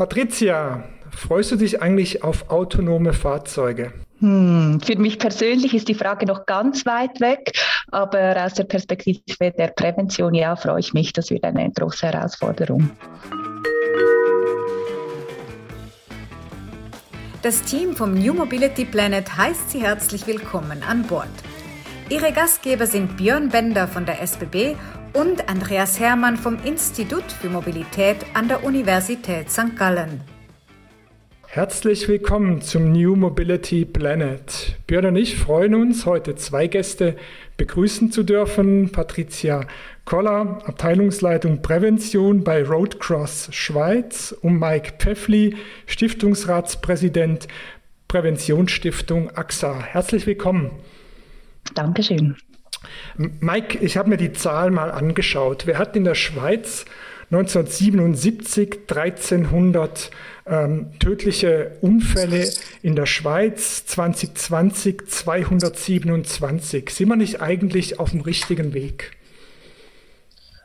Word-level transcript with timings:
Patricia, 0.00 0.82
freust 1.10 1.52
du 1.52 1.56
dich 1.56 1.82
eigentlich 1.82 2.24
auf 2.24 2.48
autonome 2.48 3.12
Fahrzeuge? 3.12 3.92
Hm, 4.20 4.80
für 4.82 4.96
mich 4.96 5.18
persönlich 5.18 5.74
ist 5.74 5.88
die 5.88 5.94
Frage 5.94 6.24
noch 6.24 6.46
ganz 6.46 6.86
weit 6.86 7.20
weg, 7.20 7.52
aber 7.90 8.42
aus 8.42 8.54
der 8.54 8.64
Perspektive 8.64 9.20
der 9.38 9.66
Prävention, 9.76 10.32
ja, 10.32 10.56
freue 10.56 10.80
ich 10.80 10.94
mich. 10.94 11.12
Das 11.12 11.28
wird 11.28 11.44
eine 11.44 11.70
große 11.70 12.06
Herausforderung. 12.06 12.88
Das 17.42 17.60
Team 17.64 17.94
vom 17.94 18.14
New 18.14 18.32
Mobility 18.32 18.86
Planet 18.86 19.36
heißt 19.36 19.68
Sie 19.68 19.82
herzlich 19.82 20.26
willkommen 20.26 20.82
an 20.82 21.02
Bord. 21.02 21.28
Ihre 22.08 22.32
Gastgeber 22.32 22.86
sind 22.86 23.18
Björn 23.18 23.50
Bender 23.50 23.86
von 23.86 24.06
der 24.06 24.22
SBB 24.22 24.76
und 25.12 25.48
Andreas 25.48 25.98
Hermann 25.98 26.36
vom 26.36 26.62
Institut 26.64 27.30
für 27.30 27.48
Mobilität 27.48 28.18
an 28.34 28.48
der 28.48 28.64
Universität 28.64 29.50
St. 29.50 29.76
Gallen. 29.76 30.20
Herzlich 31.46 32.06
willkommen 32.06 32.62
zum 32.62 32.92
New 32.92 33.16
Mobility 33.16 33.84
Planet. 33.84 34.76
Björn 34.86 35.06
und 35.06 35.16
ich 35.16 35.36
freuen 35.36 35.74
uns, 35.74 36.06
heute 36.06 36.36
zwei 36.36 36.68
Gäste 36.68 37.16
begrüßen 37.56 38.12
zu 38.12 38.22
dürfen. 38.22 38.92
Patricia 38.92 39.66
Koller, 40.04 40.60
Abteilungsleitung 40.64 41.60
Prävention 41.60 42.44
bei 42.44 42.62
Roadcross 42.62 43.48
Schweiz 43.50 44.32
und 44.42 44.60
Mike 44.60 44.92
Pfeffli, 44.98 45.56
Stiftungsratspräsident 45.86 47.48
Präventionsstiftung 48.06 49.30
AXA. 49.36 49.82
Herzlich 49.82 50.28
willkommen. 50.28 50.70
Dankeschön. 51.74 52.36
Mike, 53.16 53.78
ich 53.78 53.96
habe 53.96 54.08
mir 54.08 54.16
die 54.16 54.32
Zahl 54.32 54.70
mal 54.70 54.90
angeschaut. 54.90 55.66
Wir 55.66 55.78
hatten 55.78 55.98
in 55.98 56.04
der 56.04 56.14
Schweiz 56.14 56.84
1977 57.30 58.80
1300 58.88 60.10
ähm, 60.46 60.98
tödliche 60.98 61.76
Unfälle 61.80 62.50
in 62.82 62.96
der 62.96 63.06
Schweiz, 63.06 63.86
2020 63.86 65.06
227. 65.06 66.90
Sind 66.90 67.08
wir 67.08 67.16
nicht 67.16 67.40
eigentlich 67.40 68.00
auf 68.00 68.10
dem 68.10 68.22
richtigen 68.22 68.74
Weg? 68.74 69.12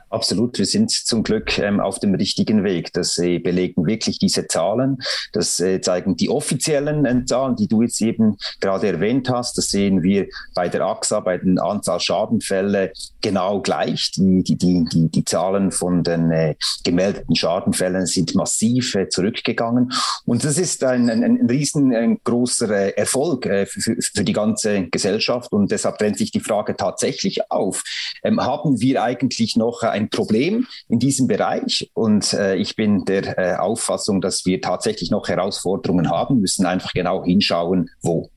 Absolut, 0.09 0.57
wir 0.59 0.65
sind 0.65 0.91
zum 0.91 1.23
Glück 1.23 1.57
ähm, 1.57 1.79
auf 1.79 1.99
dem 1.99 2.13
richtigen 2.13 2.63
Weg. 2.63 2.93
Das 2.93 3.17
äh, 3.17 3.39
belegen 3.39 3.85
wirklich 3.87 4.19
diese 4.19 4.47
Zahlen. 4.47 4.99
Das 5.33 5.59
äh, 5.59 5.81
zeigen 5.81 6.15
die 6.15 6.29
offiziellen 6.29 7.05
äh, 7.05 7.25
Zahlen, 7.25 7.55
die 7.55 7.67
du 7.67 7.81
jetzt 7.81 7.99
eben 8.01 8.37
gerade 8.59 8.87
erwähnt 8.87 9.29
hast. 9.29 9.57
Das 9.57 9.69
sehen 9.69 10.03
wir 10.03 10.27
bei 10.53 10.69
der 10.69 10.81
AXA, 10.81 11.21
bei 11.21 11.39
den 11.39 11.59
Anzahl 11.59 11.99
Schadenfälle 11.99 12.93
genau 13.21 13.61
gleich. 13.61 14.11
Die, 14.11 14.43
die, 14.43 14.57
die, 14.57 14.85
die, 14.85 15.09
die 15.09 15.25
Zahlen 15.25 15.71
von 15.71 16.03
den 16.03 16.31
äh, 16.31 16.55
gemeldeten 16.83 17.35
Schadenfällen 17.35 18.05
sind 18.05 18.35
massiv 18.35 18.93
äh, 18.93 19.09
zurückgegangen. 19.09 19.91
Und 20.25 20.43
das 20.43 20.59
ist 20.59 20.83
ein, 20.83 21.09
ein, 21.09 21.23
ein 21.23 21.47
riesengroßer 21.49 22.69
äh, 22.69 22.89
Erfolg 22.91 23.45
für, 23.45 23.95
für 23.99 24.23
die 24.23 24.33
ganze 24.33 24.83
Gesellschaft. 24.89 25.51
Und 25.51 25.71
deshalb 25.71 25.97
drängt 25.97 26.19
sich 26.19 26.31
die 26.31 26.39
Frage 26.39 26.75
tatsächlich 26.77 27.51
auf. 27.51 27.83
Ähm, 28.23 28.39
haben 28.39 28.79
wir 28.79 29.01
eigentlich 29.03 29.55
noch 29.55 29.81
ein 29.95 30.09
Problem 30.09 30.67
in 30.89 30.99
diesem 30.99 31.27
Bereich 31.27 31.89
und 31.93 32.33
äh, 32.33 32.55
ich 32.55 32.75
bin 32.75 33.05
der 33.05 33.37
äh, 33.37 33.55
Auffassung, 33.55 34.21
dass 34.21 34.45
wir 34.45 34.61
tatsächlich 34.61 35.09
noch 35.09 35.27
Herausforderungen 35.27 36.09
haben, 36.09 36.41
müssen 36.41 36.65
einfach 36.65 36.93
genau 36.93 37.23
hinschauen, 37.23 37.89
wo. 38.01 38.29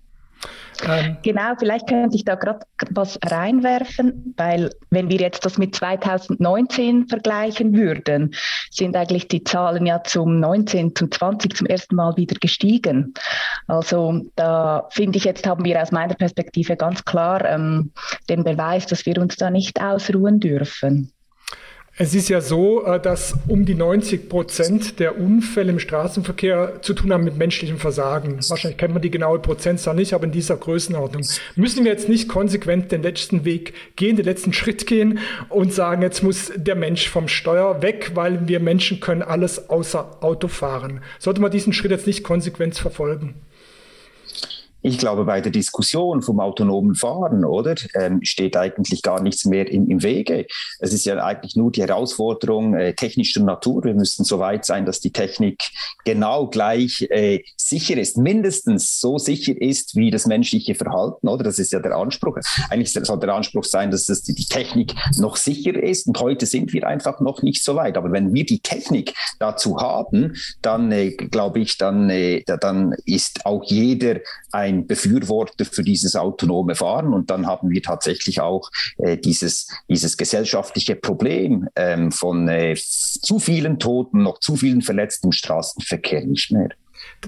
Ähm. 0.86 1.16
Genau, 1.22 1.54
vielleicht 1.58 1.88
könnte 1.88 2.16
ich 2.16 2.24
da 2.24 2.36
gerade 2.36 2.60
was 2.90 3.18
reinwerfen, 3.24 4.34
weil 4.36 4.70
wenn 4.90 5.10
wir 5.10 5.18
jetzt 5.18 5.44
das 5.44 5.58
mit 5.58 5.74
2019 5.74 7.08
vergleichen 7.08 7.74
würden, 7.74 8.34
sind 8.70 8.94
eigentlich 8.94 9.26
die 9.26 9.42
Zahlen 9.42 9.86
ja 9.86 10.04
zum 10.04 10.38
19, 10.38 10.94
zum 10.94 11.10
20 11.10 11.56
zum 11.56 11.66
ersten 11.66 11.96
Mal 11.96 12.16
wieder 12.16 12.36
gestiegen. 12.38 13.14
Also 13.66 14.22
da 14.36 14.86
finde 14.90 15.18
ich 15.18 15.24
jetzt 15.24 15.46
haben 15.46 15.64
wir 15.64 15.82
aus 15.82 15.90
meiner 15.90 16.14
Perspektive 16.14 16.76
ganz 16.76 17.04
klar 17.04 17.44
ähm, 17.44 17.92
den 18.28 18.44
Beweis, 18.44 18.86
dass 18.86 19.04
wir 19.04 19.18
uns 19.18 19.36
da 19.36 19.50
nicht 19.50 19.82
ausruhen 19.82 20.38
dürfen. 20.38 21.12
Es 22.00 22.14
ist 22.14 22.28
ja 22.28 22.40
so, 22.40 22.84
äh, 22.86 23.00
dass 23.00 23.34
um 23.48 23.64
die 23.64 23.74
90 23.74 24.28
Prozent 24.28 25.00
der 25.00 25.18
Unfälle 25.18 25.72
im 25.72 25.80
Straßenverkehr 25.80 26.80
zu 26.80 26.94
tun 26.94 27.12
haben 27.12 27.24
mit 27.24 27.36
menschlichem 27.36 27.78
Versagen. 27.78 28.38
Wahrscheinlich 28.48 28.78
kennt 28.78 28.92
man 28.92 29.02
die 29.02 29.10
genaue 29.10 29.40
Prozentzahl 29.40 29.96
nicht, 29.96 30.14
aber 30.14 30.24
in 30.24 30.30
dieser 30.30 30.56
Größenordnung. 30.56 31.24
Müssen 31.56 31.84
wir 31.84 31.90
jetzt 31.90 32.08
nicht 32.08 32.28
konsequent 32.28 32.92
den 32.92 33.02
letzten 33.02 33.44
Weg 33.44 33.74
gehen, 33.96 34.14
den 34.14 34.26
letzten 34.26 34.52
Schritt 34.52 34.86
gehen 34.86 35.18
und 35.48 35.72
sagen, 35.72 36.02
jetzt 36.02 36.22
muss 36.22 36.52
der 36.54 36.76
Mensch 36.76 37.08
vom 37.08 37.26
Steuer 37.26 37.82
weg, 37.82 38.12
weil 38.14 38.46
wir 38.46 38.60
Menschen 38.60 39.00
können 39.00 39.22
alles 39.22 39.68
außer 39.68 40.22
Auto 40.22 40.46
fahren. 40.46 41.00
Sollte 41.18 41.40
man 41.40 41.50
diesen 41.50 41.72
Schritt 41.72 41.90
jetzt 41.90 42.06
nicht 42.06 42.22
konsequent 42.22 42.76
verfolgen? 42.76 43.34
Ich 44.80 44.98
glaube, 44.98 45.24
bei 45.24 45.40
der 45.40 45.50
Diskussion 45.50 46.22
vom 46.22 46.38
autonomen 46.38 46.94
Fahren, 46.94 47.44
oder, 47.44 47.74
ähm, 47.94 48.20
steht 48.22 48.56
eigentlich 48.56 49.02
gar 49.02 49.20
nichts 49.20 49.44
mehr 49.44 49.68
im, 49.70 49.88
im, 49.88 50.02
Wege. 50.04 50.46
Es 50.78 50.92
ist 50.92 51.04
ja 51.04 51.16
eigentlich 51.24 51.56
nur 51.56 51.72
die 51.72 51.82
Herausforderung 51.82 52.74
äh, 52.74 52.94
technischer 52.94 53.42
Natur. 53.42 53.82
Wir 53.82 53.94
müssen 53.94 54.24
so 54.24 54.38
weit 54.38 54.64
sein, 54.64 54.86
dass 54.86 55.00
die 55.00 55.10
Technik 55.10 55.64
genau 56.04 56.46
gleich 56.46 57.06
äh, 57.10 57.42
sicher 57.56 57.98
ist, 57.98 58.18
mindestens 58.18 59.00
so 59.00 59.18
sicher 59.18 59.60
ist 59.60 59.96
wie 59.96 60.12
das 60.12 60.26
menschliche 60.26 60.76
Verhalten, 60.76 61.26
oder? 61.26 61.42
Das 61.42 61.58
ist 61.58 61.72
ja 61.72 61.80
der 61.80 61.96
Anspruch. 61.96 62.38
Eigentlich 62.70 62.92
soll 62.92 63.18
der 63.18 63.34
Anspruch 63.34 63.64
sein, 63.64 63.90
dass 63.90 64.06
das, 64.06 64.22
die 64.22 64.34
Technik 64.34 64.94
noch 65.16 65.36
sicher 65.36 65.74
ist. 65.74 66.06
Und 66.06 66.20
heute 66.20 66.46
sind 66.46 66.72
wir 66.72 66.86
einfach 66.86 67.20
noch 67.20 67.42
nicht 67.42 67.64
so 67.64 67.74
weit. 67.74 67.96
Aber 67.96 68.12
wenn 68.12 68.32
wir 68.32 68.46
die 68.46 68.60
Technik 68.60 69.12
dazu 69.40 69.78
haben, 69.78 70.36
dann 70.62 70.92
äh, 70.92 71.10
glaube 71.10 71.58
ich, 71.58 71.78
dann, 71.78 72.10
äh, 72.10 72.44
dann 72.60 72.94
ist 73.04 73.44
auch 73.44 73.64
jeder 73.64 74.20
ein 74.52 74.67
ein 74.68 74.86
Befürworter 74.86 75.64
für 75.64 75.82
dieses 75.82 76.16
autonome 76.16 76.74
Fahren. 76.74 77.12
Und 77.12 77.30
dann 77.30 77.46
haben 77.46 77.70
wir 77.70 77.82
tatsächlich 77.82 78.40
auch 78.40 78.70
äh, 78.98 79.16
dieses, 79.16 79.68
dieses 79.88 80.16
gesellschaftliche 80.16 80.96
Problem 80.96 81.68
ähm, 81.76 82.12
von 82.12 82.48
äh, 82.48 82.76
zu 82.76 83.38
vielen 83.38 83.78
Toten, 83.78 84.22
noch 84.22 84.40
zu 84.40 84.56
vielen 84.56 84.82
Verletzten 84.82 85.28
im 85.28 85.32
Straßenverkehr 85.32 86.24
nicht 86.24 86.52
mehr. 86.52 86.68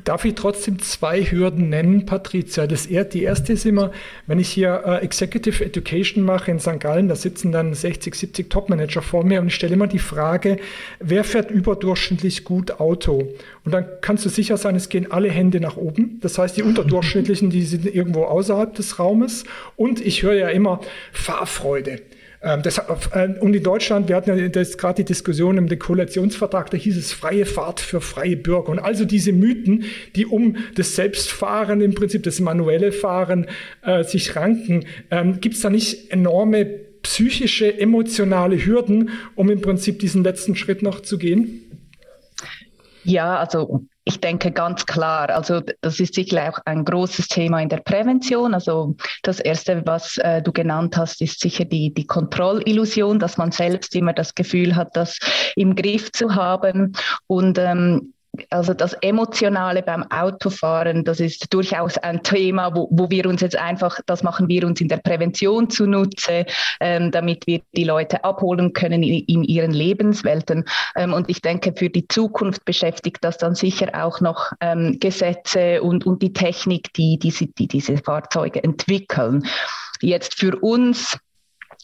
Darf 0.05 0.25
ich 0.25 0.37
trotzdem 0.37 0.79
zwei 0.79 1.25
Hürden 1.25 1.69
nennen, 1.69 2.07
Patricia? 2.07 2.69
Das, 2.69 2.87
die 2.87 3.23
erste 3.25 3.55
ist 3.55 3.67
immer, 3.67 3.91
wenn 4.29 4.39
ich 4.39 4.49
hier 4.49 4.85
äh, 4.87 5.05
Executive 5.05 5.65
Education 5.65 6.23
mache 6.23 6.53
in 6.53 6.61
St. 6.61 6.79
Gallen, 6.79 7.09
da 7.09 7.17
sitzen 7.17 7.51
dann 7.51 7.75
60, 7.75 8.15
70 8.15 8.49
Topmanager 8.49 9.03
vor 9.03 9.25
mir 9.25 9.41
und 9.41 9.49
ich 9.49 9.57
stelle 9.57 9.75
immer 9.75 9.89
die 9.89 9.99
Frage, 9.99 10.59
wer 11.01 11.25
fährt 11.25 11.51
überdurchschnittlich 11.51 12.45
gut 12.45 12.79
Auto? 12.79 13.35
Und 13.65 13.73
dann 13.73 13.85
kannst 14.01 14.25
du 14.25 14.29
sicher 14.29 14.57
sein, 14.59 14.77
es 14.77 14.91
gehen 14.91 15.11
alle 15.11 15.29
Hände 15.29 15.59
nach 15.59 15.77
oben. 15.77 16.21
Das 16.21 16.39
heißt, 16.39 16.57
die 16.57 16.63
unterdurchschnittlichen, 16.71 17.51
die 17.51 17.63
sind 17.63 17.85
irgendwo 17.93 18.27
außerhalb 18.27 18.73
des 18.77 19.01
Raumes. 19.01 19.43
Und 19.75 20.01
ich 20.01 20.23
höre 20.23 20.35
ja 20.35 20.49
immer 20.51 20.81
Fahrfreude. 21.11 22.01
Ähm, 22.43 22.63
das, 22.63 22.79
äh, 22.79 23.29
und 23.41 23.55
in 23.55 23.63
Deutschland, 23.63 24.09
wir 24.09 24.17
hatten 24.17 24.31
ja 24.37 24.49
gerade 24.49 24.95
die 24.97 25.05
Diskussion 25.05 25.59
im 25.59 25.79
Koalitionsvertrag, 25.79 26.71
da 26.71 26.77
hieß 26.77 26.97
es 26.97 27.13
freie 27.13 27.45
Fahrt 27.45 27.81
für 27.81 28.01
freie 28.01 28.37
Bürger. 28.37 28.71
Und 28.71 28.79
also 28.79 29.05
diese 29.05 29.33
Mythen, 29.33 29.85
die 30.17 30.27
um 30.27 30.57
das 30.75 30.97
Selbstfahren, 30.97 31.81
im 31.81 31.95
Prinzip 31.95 32.23
das 32.23 32.41
manuelle 32.41 32.93
Fahren 32.93 33.47
äh, 33.83 34.05
sich 34.05 34.37
ranken, 34.37 34.87
ähm, 35.11 35.41
gibt 35.41 35.57
es 35.57 35.61
da 35.61 35.71
nicht 35.71 36.11
enorme 36.11 36.65
psychische, 37.03 37.79
emotionale 37.79 38.65
Hürden, 38.65 39.11
um 39.35 39.51
im 39.51 39.61
Prinzip 39.61 39.99
diesen 39.99 40.23
letzten 40.23 40.57
Schritt 40.57 40.83
noch 40.83 41.01
zu 41.01 41.19
gehen? 41.19 41.63
Ja, 43.05 43.39
also 43.39 43.87
ich 44.05 44.21
denke 44.21 44.51
ganz 44.51 44.87
klar, 44.87 45.31
also 45.31 45.61
das 45.83 46.01
ist 46.01 46.15
sicher 46.15 46.49
auch 46.49 46.59
ein 46.65 46.85
großes 46.85 47.29
Thema 47.29 47.61
in 47.61 47.69
der 47.69 47.79
Prävention. 47.79 48.55
Also 48.55 48.97
das 49.23 49.41
Erste, 49.41 49.83
was 49.87 50.17
äh, 50.19 50.43
du 50.43 50.53
genannt 50.53 50.97
hast, 50.97 51.21
ist 51.21 51.41
sicher 51.41 51.65
die, 51.65 51.93
die 51.93 52.07
Kontrollillusion, 52.07 53.19
dass 53.19 53.37
man 53.37 53.53
selbst 53.53 53.95
immer 53.95 54.13
das 54.13 54.35
Gefühl 54.35 54.75
hat, 54.75 54.97
das 54.97 55.19
im 55.55 55.75
Griff 55.75 56.13
zu 56.13 56.35
haben. 56.35 56.97
Und 57.27 57.59
ähm, 57.59 58.15
also 58.51 58.75
das 58.75 58.95
Emotionale 58.95 59.83
beim 59.83 60.05
Autofahren, 60.11 61.05
das 61.05 61.21
ist 61.21 61.53
durchaus 61.53 61.99
ein 61.99 62.23
Thema, 62.23 62.75
wo, 62.75 62.89
wo 62.91 63.11
wir 63.11 63.27
uns 63.27 63.41
jetzt 63.41 63.57
einfach, 63.57 63.99
das 64.07 64.23
machen 64.23 64.49
wir 64.49 64.67
uns 64.67 64.81
in 64.81 64.89
der 64.89 64.99
Prävention 64.99 65.69
zunutze, 65.69 66.47
ähm, 66.81 67.11
damit 67.11 67.47
wir 67.47 67.61
die 67.77 67.85
Leute 67.85 68.23
abholen 68.25 68.73
können 68.73 69.03
in, 69.03 69.25
in 69.25 69.45
ihren 69.45 69.73
Lebenswelten. 69.73 70.65
Ähm, 70.97 71.13
und 71.13 71.29
ich 71.29 71.43
denke, 71.43 71.75
für 71.77 71.91
die 71.91 72.07
Zukunft 72.07 72.65
beschäftigt 72.65 73.19
das 73.23 73.39
dann 73.39 73.55
sicher 73.55 73.91
auch 73.95 74.21
noch 74.21 74.53
ähm, 74.61 74.99
Gesetze 75.01 75.83
und, 75.83 76.07
und 76.07 76.23
die 76.23 76.33
Technik, 76.33 76.93
die, 76.95 77.19
die, 77.19 77.53
die 77.59 77.69
diese 77.69 77.97
Fahrzeuge 77.99 78.63
entwickeln. 78.63 79.45
Jetzt 80.01 80.35
für 80.35 80.57
uns 80.61 81.19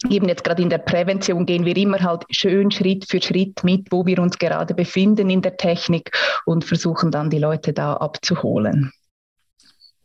eben 0.09 0.27
jetzt 0.27 0.43
gerade 0.43 0.61
in 0.61 0.69
der 0.69 0.77
Prävention 0.79 1.45
gehen 1.45 1.65
wir 1.65 1.75
immer 1.77 1.99
halt 1.99 2.23
schön 2.29 2.71
Schritt 2.71 3.05
für 3.09 3.21
Schritt 3.21 3.63
mit, 3.63 3.91
wo 3.91 4.05
wir 4.05 4.19
uns 4.19 4.37
gerade 4.37 4.73
befinden 4.73 5.29
in 5.29 5.41
der 5.41 5.57
Technik 5.57 6.11
und 6.45 6.65
versuchen 6.65 7.11
dann 7.11 7.29
die 7.29 7.39
Leute 7.39 7.73
da 7.73 7.93
abzuholen. 7.95 8.91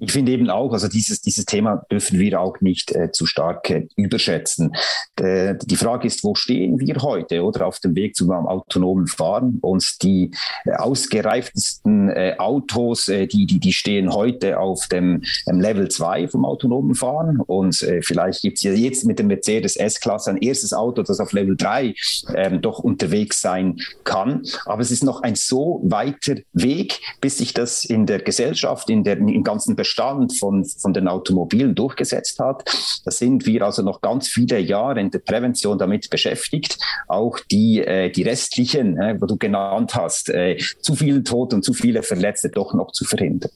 Ich 0.04 0.10
finde 0.10 0.32
eben 0.32 0.50
auch, 0.50 0.72
also 0.72 0.88
dieses, 0.88 1.20
dieses 1.20 1.44
Thema 1.44 1.86
dürfen 1.88 2.18
wir 2.18 2.40
auch 2.40 2.60
nicht 2.60 2.92
äh, 2.92 3.12
zu 3.12 3.24
stark 3.24 3.70
äh, 3.70 3.86
überschätzen. 3.94 4.74
Äh, 5.14 5.54
die 5.62 5.76
Frage 5.76 6.08
ist, 6.08 6.24
wo 6.24 6.34
stehen 6.34 6.80
wir 6.80 6.96
heute 7.02 7.44
oder 7.44 7.68
auf 7.68 7.78
dem 7.78 7.94
Weg 7.94 8.16
zum 8.16 8.32
autonomen 8.32 9.06
Fahren? 9.06 9.58
Und 9.60 10.02
die 10.02 10.32
äh, 10.64 10.72
ausgereiftesten 10.72 12.08
äh, 12.08 12.34
Autos, 12.38 13.06
äh, 13.06 13.28
die, 13.28 13.46
die, 13.46 13.60
die 13.60 13.72
stehen 13.72 14.12
heute 14.12 14.58
auf 14.58 14.88
dem 14.88 15.22
ähm, 15.48 15.60
Level 15.60 15.88
2 15.88 16.26
vom 16.26 16.44
autonomen 16.46 16.96
Fahren. 16.96 17.38
Und 17.38 17.76
vielleicht 18.02 18.42
gibt 18.42 18.58
es 18.58 18.64
ja 18.64 18.72
jetzt 18.72 19.04
mit 19.04 19.18
dem 19.18 19.28
Mercedes 19.28 19.76
S-Klasse 19.76 20.30
ein 20.30 20.36
erstes 20.38 20.72
Auto, 20.72 21.02
das 21.02 21.20
auf 21.20 21.32
Level 21.32 21.56
3 21.56 21.94
ähm, 22.34 22.60
doch 22.60 22.80
unterwegs 22.80 23.40
sein 23.40 23.78
kann. 24.02 24.42
Aber 24.66 24.82
es 24.82 24.90
ist 24.90 25.04
noch 25.04 25.22
ein 25.22 25.36
so 25.36 25.80
weiter 25.84 26.36
Weg, 26.52 27.00
bis 27.20 27.38
sich 27.38 27.54
das 27.54 27.84
in 27.84 28.06
der 28.06 28.20
Gesellschaft, 28.20 28.90
in 28.90 29.04
der, 29.04 29.18
im 29.18 29.44
ganzen 29.44 29.76
Bestand 29.76 29.91
Bestand 29.92 30.38
von, 30.38 30.64
von 30.64 30.94
den 30.94 31.06
Automobilen 31.06 31.74
durchgesetzt 31.74 32.38
hat. 32.38 32.64
Da 33.04 33.10
sind 33.10 33.44
wir 33.44 33.62
also 33.62 33.82
noch 33.82 34.00
ganz 34.00 34.28
viele 34.28 34.58
Jahre 34.58 35.00
in 35.00 35.10
der 35.10 35.18
Prävention 35.18 35.76
damit 35.76 36.08
beschäftigt, 36.08 36.78
auch 37.08 37.38
die, 37.50 37.80
äh, 37.80 38.10
die 38.10 38.22
restlichen, 38.22 38.98
äh, 38.98 39.16
wo 39.20 39.26
du 39.26 39.36
genannt 39.36 39.94
hast, 39.94 40.30
äh, 40.30 40.56
zu 40.80 40.94
viele 40.94 41.22
Tote 41.22 41.56
und 41.56 41.62
zu 41.62 41.74
viele 41.74 42.02
Verletzte 42.02 42.48
doch 42.48 42.72
noch 42.72 42.92
zu 42.92 43.04
verhindern. 43.04 43.50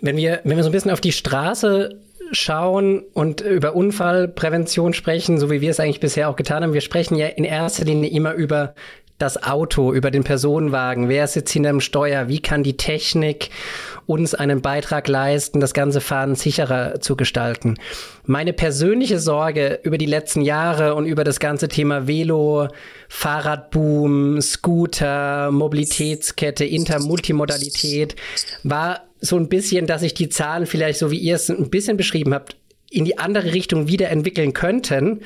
Wenn 0.00 0.16
wir, 0.16 0.40
wenn 0.44 0.56
wir 0.56 0.62
so 0.62 0.68
ein 0.68 0.72
bisschen 0.72 0.90
auf 0.90 1.00
die 1.00 1.12
Straße 1.12 1.98
schauen 2.30 3.02
und 3.14 3.40
über 3.40 3.74
Unfallprävention 3.74 4.92
sprechen, 4.92 5.38
so 5.38 5.50
wie 5.50 5.62
wir 5.62 5.70
es 5.70 5.80
eigentlich 5.80 6.00
bisher 6.00 6.28
auch 6.28 6.36
getan 6.36 6.62
haben. 6.62 6.74
Wir 6.74 6.82
sprechen 6.82 7.16
ja 7.16 7.26
in 7.26 7.44
erster 7.44 7.86
Linie 7.86 8.10
immer 8.10 8.34
über 8.34 8.74
das 9.18 9.42
Auto, 9.42 9.92
über 9.92 10.10
den 10.10 10.22
Personenwagen, 10.22 11.08
wer 11.08 11.26
sitzt 11.26 11.52
hinter 11.52 11.70
dem 11.70 11.80
Steuer, 11.80 12.28
wie 12.28 12.40
kann 12.40 12.62
die 12.62 12.76
Technik 12.76 13.50
uns 14.06 14.34
einen 14.34 14.62
Beitrag 14.62 15.06
leisten, 15.06 15.60
das 15.60 15.74
ganze 15.74 16.00
Fahren 16.00 16.34
sicherer 16.34 17.00
zu 17.00 17.14
gestalten. 17.14 17.74
Meine 18.24 18.52
persönliche 18.52 19.18
Sorge 19.18 19.80
über 19.82 19.98
die 19.98 20.06
letzten 20.06 20.40
Jahre 20.40 20.94
und 20.94 21.04
über 21.04 21.24
das 21.24 21.40
ganze 21.40 21.68
Thema 21.68 22.06
Velo, 22.06 22.68
Fahrradboom, 23.08 24.40
Scooter, 24.40 25.50
Mobilitätskette, 25.50 26.64
Intermultimodalität 26.64 28.16
war 28.62 29.02
so 29.20 29.36
ein 29.36 29.48
bisschen, 29.48 29.86
dass 29.86 30.00
sich 30.00 30.14
die 30.14 30.28
Zahlen 30.28 30.66
vielleicht, 30.66 31.00
so 31.00 31.10
wie 31.10 31.18
ihr 31.18 31.34
es 31.34 31.50
ein 31.50 31.70
bisschen 31.70 31.96
beschrieben 31.96 32.32
habt, 32.32 32.56
in 32.90 33.04
die 33.04 33.18
andere 33.18 33.52
Richtung 33.52 33.88
wiederentwickeln 33.88 34.54
könnten 34.54 35.20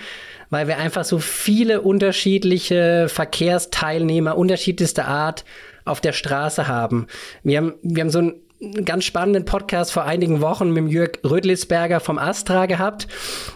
weil 0.53 0.69
wir 0.69 0.77
einfach 0.77 1.05
so 1.05 1.19
viele 1.19 1.81
unterschiedliche 1.81 3.07
Verkehrsteilnehmer 3.09 4.37
unterschiedlichster 4.37 5.09
Art 5.09 5.47
auf 5.87 6.03
der 6.03 6.13
Straße 6.13 6.69
haben. 6.69 7.07
Wir 7.43 7.57
haben, 7.57 7.75
wir 7.83 8.03
haben 8.03 8.11
so 8.11 8.19
einen 8.19 8.85
ganz 8.85 9.05
spannenden 9.05 9.47
Podcast 9.47 9.93
vor 9.93 10.05
einigen 10.05 10.43
Wochen 10.43 10.71
mit 10.71 10.93
Jörg 10.93 11.13
Rödlisberger 11.25 12.01
vom 12.01 12.19
Astra 12.19 12.67
gehabt, 12.67 13.09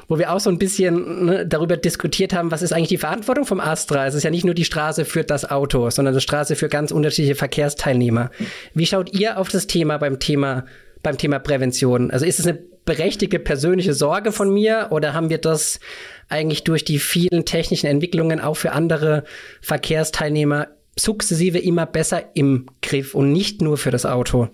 wo 0.08 0.18
wir 0.18 0.32
auch 0.32 0.40
so 0.40 0.48
ein 0.48 0.56
bisschen 0.56 1.26
ne, 1.26 1.46
darüber 1.46 1.76
diskutiert 1.76 2.32
haben, 2.32 2.50
was 2.50 2.62
ist 2.62 2.72
eigentlich 2.72 2.88
die 2.88 2.96
Verantwortung 2.96 3.44
vom 3.44 3.60
Astra? 3.60 4.06
Es 4.06 4.14
ist 4.14 4.22
ja 4.22 4.30
nicht 4.30 4.46
nur 4.46 4.54
die 4.54 4.64
Straße 4.64 5.04
für 5.04 5.22
das 5.22 5.48
Auto, 5.50 5.90
sondern 5.90 6.14
die 6.14 6.20
Straße 6.22 6.56
für 6.56 6.70
ganz 6.70 6.92
unterschiedliche 6.92 7.34
Verkehrsteilnehmer. 7.34 8.30
Wie 8.72 8.86
schaut 8.86 9.12
ihr 9.12 9.38
auf 9.38 9.50
das 9.50 9.66
Thema 9.66 9.98
beim 9.98 10.18
Thema 10.18 10.64
beim 11.02 11.18
Thema 11.18 11.40
Prävention? 11.40 12.10
Also 12.10 12.24
ist 12.24 12.40
es 12.40 12.46
eine 12.46 12.58
berechtigte 12.86 13.38
persönliche 13.38 13.92
Sorge 13.92 14.32
von 14.32 14.54
mir 14.54 14.88
oder 14.90 15.12
haben 15.12 15.28
wir 15.28 15.38
das 15.38 15.78
eigentlich 16.28 16.64
durch 16.64 16.84
die 16.84 16.98
vielen 16.98 17.44
technischen 17.44 17.86
Entwicklungen 17.86 18.40
auch 18.40 18.56
für 18.56 18.72
andere 18.72 19.24
Verkehrsteilnehmer 19.60 20.68
sukzessive 20.98 21.58
immer 21.58 21.86
besser 21.86 22.30
im 22.34 22.66
Griff 22.82 23.14
und 23.14 23.32
nicht 23.32 23.60
nur 23.62 23.76
für 23.76 23.90
das 23.90 24.06
Auto? 24.06 24.48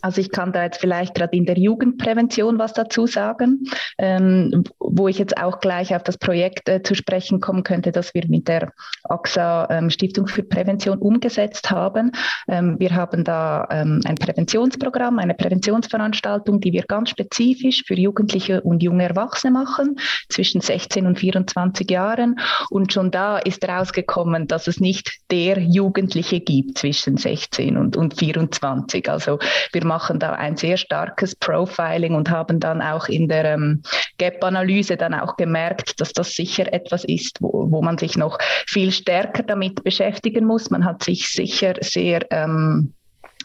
Also 0.00 0.20
ich 0.20 0.30
kann 0.30 0.52
da 0.52 0.64
jetzt 0.64 0.80
vielleicht 0.80 1.14
gerade 1.14 1.36
in 1.36 1.44
der 1.44 1.58
Jugendprävention 1.58 2.58
was 2.58 2.72
dazu 2.72 3.06
sagen, 3.06 3.64
ähm, 3.98 4.64
wo 4.78 5.08
ich 5.08 5.18
jetzt 5.18 5.36
auch 5.36 5.60
gleich 5.60 5.94
auf 5.94 6.02
das 6.02 6.18
Projekt 6.18 6.68
äh, 6.68 6.82
zu 6.82 6.94
sprechen 6.94 7.40
kommen 7.40 7.64
könnte, 7.64 7.90
das 7.90 8.14
wir 8.14 8.24
mit 8.28 8.48
der 8.48 8.72
AXA 9.04 9.68
ähm, 9.70 9.90
Stiftung 9.90 10.28
für 10.28 10.42
Prävention 10.42 10.98
umgesetzt 10.98 11.70
haben. 11.70 12.12
Ähm, 12.46 12.76
wir 12.78 12.94
haben 12.94 13.24
da 13.24 13.66
ähm, 13.70 14.00
ein 14.04 14.14
Präventionsprogramm, 14.14 15.18
eine 15.18 15.34
Präventionsveranstaltung, 15.34 16.60
die 16.60 16.72
wir 16.72 16.82
ganz 16.82 17.10
spezifisch 17.10 17.84
für 17.86 17.94
Jugendliche 17.94 18.60
und 18.60 18.82
junge 18.82 19.04
Erwachsene 19.04 19.52
machen, 19.52 19.98
zwischen 20.28 20.60
16 20.60 21.06
und 21.06 21.18
24 21.18 21.90
Jahren. 21.90 22.38
Und 22.70 22.92
schon 22.92 23.10
da 23.10 23.38
ist 23.38 23.66
rausgekommen, 23.66 24.46
dass 24.46 24.68
es 24.68 24.78
nicht 24.78 25.18
der 25.30 25.58
Jugendliche 25.58 26.40
gibt 26.40 26.78
zwischen 26.78 27.16
16 27.16 27.76
und, 27.76 27.96
und 27.96 28.14
24. 28.14 29.08
Also 29.10 29.38
wir 29.72 29.84
machen 29.88 30.20
da 30.20 30.34
ein 30.34 30.56
sehr 30.56 30.76
starkes 30.76 31.34
Profiling 31.34 32.14
und 32.14 32.30
haben 32.30 32.60
dann 32.60 32.80
auch 32.80 33.08
in 33.08 33.26
der 33.26 33.44
ähm, 33.46 33.82
Gap-Analyse 34.18 34.96
dann 34.96 35.14
auch 35.14 35.36
gemerkt, 35.36 36.00
dass 36.00 36.12
das 36.12 36.34
sicher 36.34 36.72
etwas 36.72 37.04
ist, 37.04 37.42
wo, 37.42 37.66
wo 37.70 37.82
man 37.82 37.98
sich 37.98 38.16
noch 38.16 38.38
viel 38.66 38.92
stärker 38.92 39.42
damit 39.42 39.82
beschäftigen 39.82 40.44
muss. 40.44 40.70
Man 40.70 40.84
hat 40.84 41.02
sich 41.02 41.28
sicher 41.28 41.74
sehr 41.80 42.24
ähm, 42.30 42.94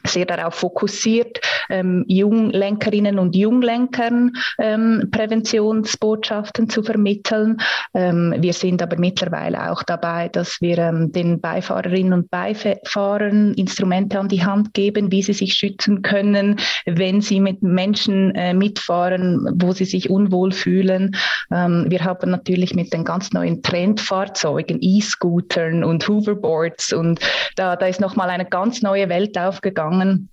sehr 0.05 0.25
darauf 0.25 0.55
fokussiert, 0.55 1.39
ähm, 1.69 2.03
Junglenkerinnen 2.07 3.19
und 3.19 3.35
Junglenkern 3.35 4.31
ähm, 4.59 5.09
Präventionsbotschaften 5.11 6.69
zu 6.69 6.83
vermitteln. 6.83 7.57
Ähm, 7.93 8.35
wir 8.37 8.53
sind 8.53 8.81
aber 8.81 8.97
mittlerweile 8.97 9.71
auch 9.71 9.83
dabei, 9.83 10.29
dass 10.29 10.59
wir 10.61 10.77
ähm, 10.77 11.11
den 11.11 11.39
Beifahrerinnen 11.39 12.13
und 12.13 12.29
Beifahrern 12.29 13.53
Instrumente 13.53 14.19
an 14.19 14.27
die 14.27 14.43
Hand 14.43 14.73
geben, 14.73 15.11
wie 15.11 15.21
sie 15.21 15.33
sich 15.33 15.53
schützen 15.53 16.01
können, 16.01 16.57
wenn 16.85 17.21
sie 17.21 17.39
mit 17.39 17.61
Menschen 17.61 18.35
äh, 18.35 18.53
mitfahren, 18.53 19.47
wo 19.55 19.71
sie 19.71 19.85
sich 19.85 20.09
unwohl 20.09 20.51
fühlen. 20.51 21.15
Ähm, 21.51 21.85
wir 21.87 22.03
haben 22.03 22.29
natürlich 22.29 22.75
mit 22.75 22.93
den 22.93 23.05
ganz 23.05 23.31
neuen 23.31 23.61
Trendfahrzeugen, 23.61 24.79
E-Scootern 24.81 25.83
und 25.83 26.07
Hoverboards 26.07 26.93
und 26.93 27.19
da, 27.55 27.75
da 27.75 27.85
ist 27.85 28.01
nochmal 28.01 28.29
eine 28.29 28.45
ganz 28.45 28.81
neue 28.81 29.09
Welt 29.09 29.37
aufgegangen 29.37 29.92
gegangen. 29.93 30.29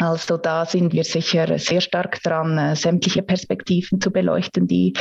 Also 0.00 0.36
da 0.36 0.66
sind 0.66 0.92
wir 0.92 1.04
sicher 1.04 1.58
sehr 1.58 1.80
stark 1.80 2.20
dran, 2.22 2.58
äh, 2.58 2.74
sämtliche 2.74 3.22
Perspektiven 3.22 4.00
zu 4.00 4.10
beleuchten, 4.10 4.66
die, 4.66 4.94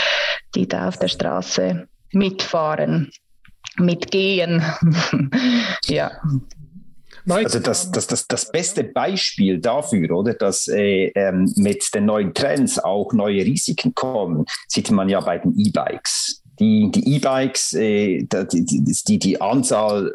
die 0.53 0.67
da 0.67 0.87
auf 0.87 0.97
der 0.97 1.07
Straße 1.07 1.87
mitfahren, 2.11 3.09
mitgehen. 3.77 4.61
ja. 5.85 6.11
Also 7.27 7.59
das, 7.59 7.89
das, 7.91 8.05
das, 8.05 8.27
das 8.27 8.51
beste 8.51 8.83
Beispiel 8.83 9.59
dafür, 9.59 10.11
oder, 10.11 10.33
dass 10.33 10.67
äh, 10.67 11.07
ähm, 11.15 11.51
mit 11.55 11.89
den 11.95 12.05
neuen 12.05 12.33
Trends 12.33 12.77
auch 12.77 13.13
neue 13.13 13.45
Risiken 13.45 13.95
kommen, 13.95 14.45
sieht 14.67 14.91
man 14.91 15.09
ja 15.09 15.21
bei 15.21 15.39
den 15.39 15.57
E-Bikes. 15.57 16.43
Die 16.59 16.91
E-Bikes, 16.93 17.73
äh, 17.73 18.27
die, 18.27 18.65
die, 19.07 19.19
die 19.19 19.41
Anzahl 19.41 20.13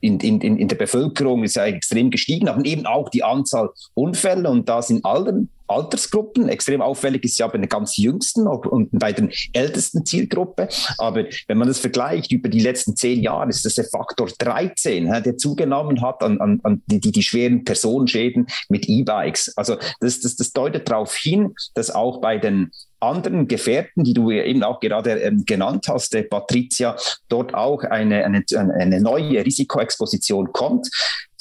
in, 0.00 0.20
in, 0.20 0.40
in 0.40 0.68
der 0.68 0.76
Bevölkerung 0.76 1.44
ist 1.44 1.56
ja 1.56 1.64
extrem 1.64 2.10
gestiegen, 2.10 2.48
aber 2.48 2.64
eben 2.64 2.86
auch 2.86 3.08
die 3.08 3.24
Anzahl 3.24 3.70
Unfälle 3.94 4.50
und 4.50 4.68
da 4.68 4.82
sind 4.82 5.04
allen 5.04 5.48
Altersgruppen. 5.70 6.48
Extrem 6.48 6.82
auffällig 6.82 7.24
ist 7.24 7.38
ja 7.38 7.46
bei 7.46 7.58
den 7.58 7.68
ganz 7.68 7.96
jüngsten 7.96 8.46
und 8.46 8.88
bei 8.92 9.12
den 9.12 9.30
ältesten 9.52 10.04
Zielgruppe. 10.04 10.68
Aber 10.98 11.24
wenn 11.46 11.58
man 11.58 11.68
das 11.68 11.78
vergleicht 11.78 12.32
über 12.32 12.48
die 12.48 12.60
letzten 12.60 12.96
zehn 12.96 13.20
Jahre, 13.20 13.48
ist 13.48 13.64
das 13.64 13.76
der 13.76 13.84
Faktor 13.84 14.28
13, 14.38 15.22
der 15.22 15.36
zugenommen 15.36 16.02
hat 16.02 16.22
an, 16.22 16.40
an, 16.40 16.60
an 16.62 16.82
die, 16.86 17.00
die, 17.00 17.22
schweren 17.22 17.64
Personenschäden 17.64 18.46
mit 18.68 18.88
E-Bikes. 18.88 19.56
Also 19.56 19.76
das, 20.00 20.20
das, 20.20 20.36
das 20.36 20.52
deutet 20.52 20.88
darauf 20.88 21.14
hin, 21.14 21.54
dass 21.74 21.90
auch 21.90 22.20
bei 22.20 22.38
den 22.38 22.70
anderen 23.00 23.48
Gefährten, 23.48 24.04
die 24.04 24.14
du 24.14 24.30
eben 24.30 24.62
auch 24.62 24.80
gerade 24.80 25.12
ähm, 25.12 25.44
genannt 25.46 25.86
hast, 25.88 26.14
äh, 26.14 26.22
Patricia, 26.22 26.96
dort 27.28 27.54
auch 27.54 27.82
eine, 27.82 28.24
eine, 28.24 28.44
eine 28.54 29.00
neue 29.00 29.44
Risikoexposition 29.44 30.52
kommt. 30.52 30.88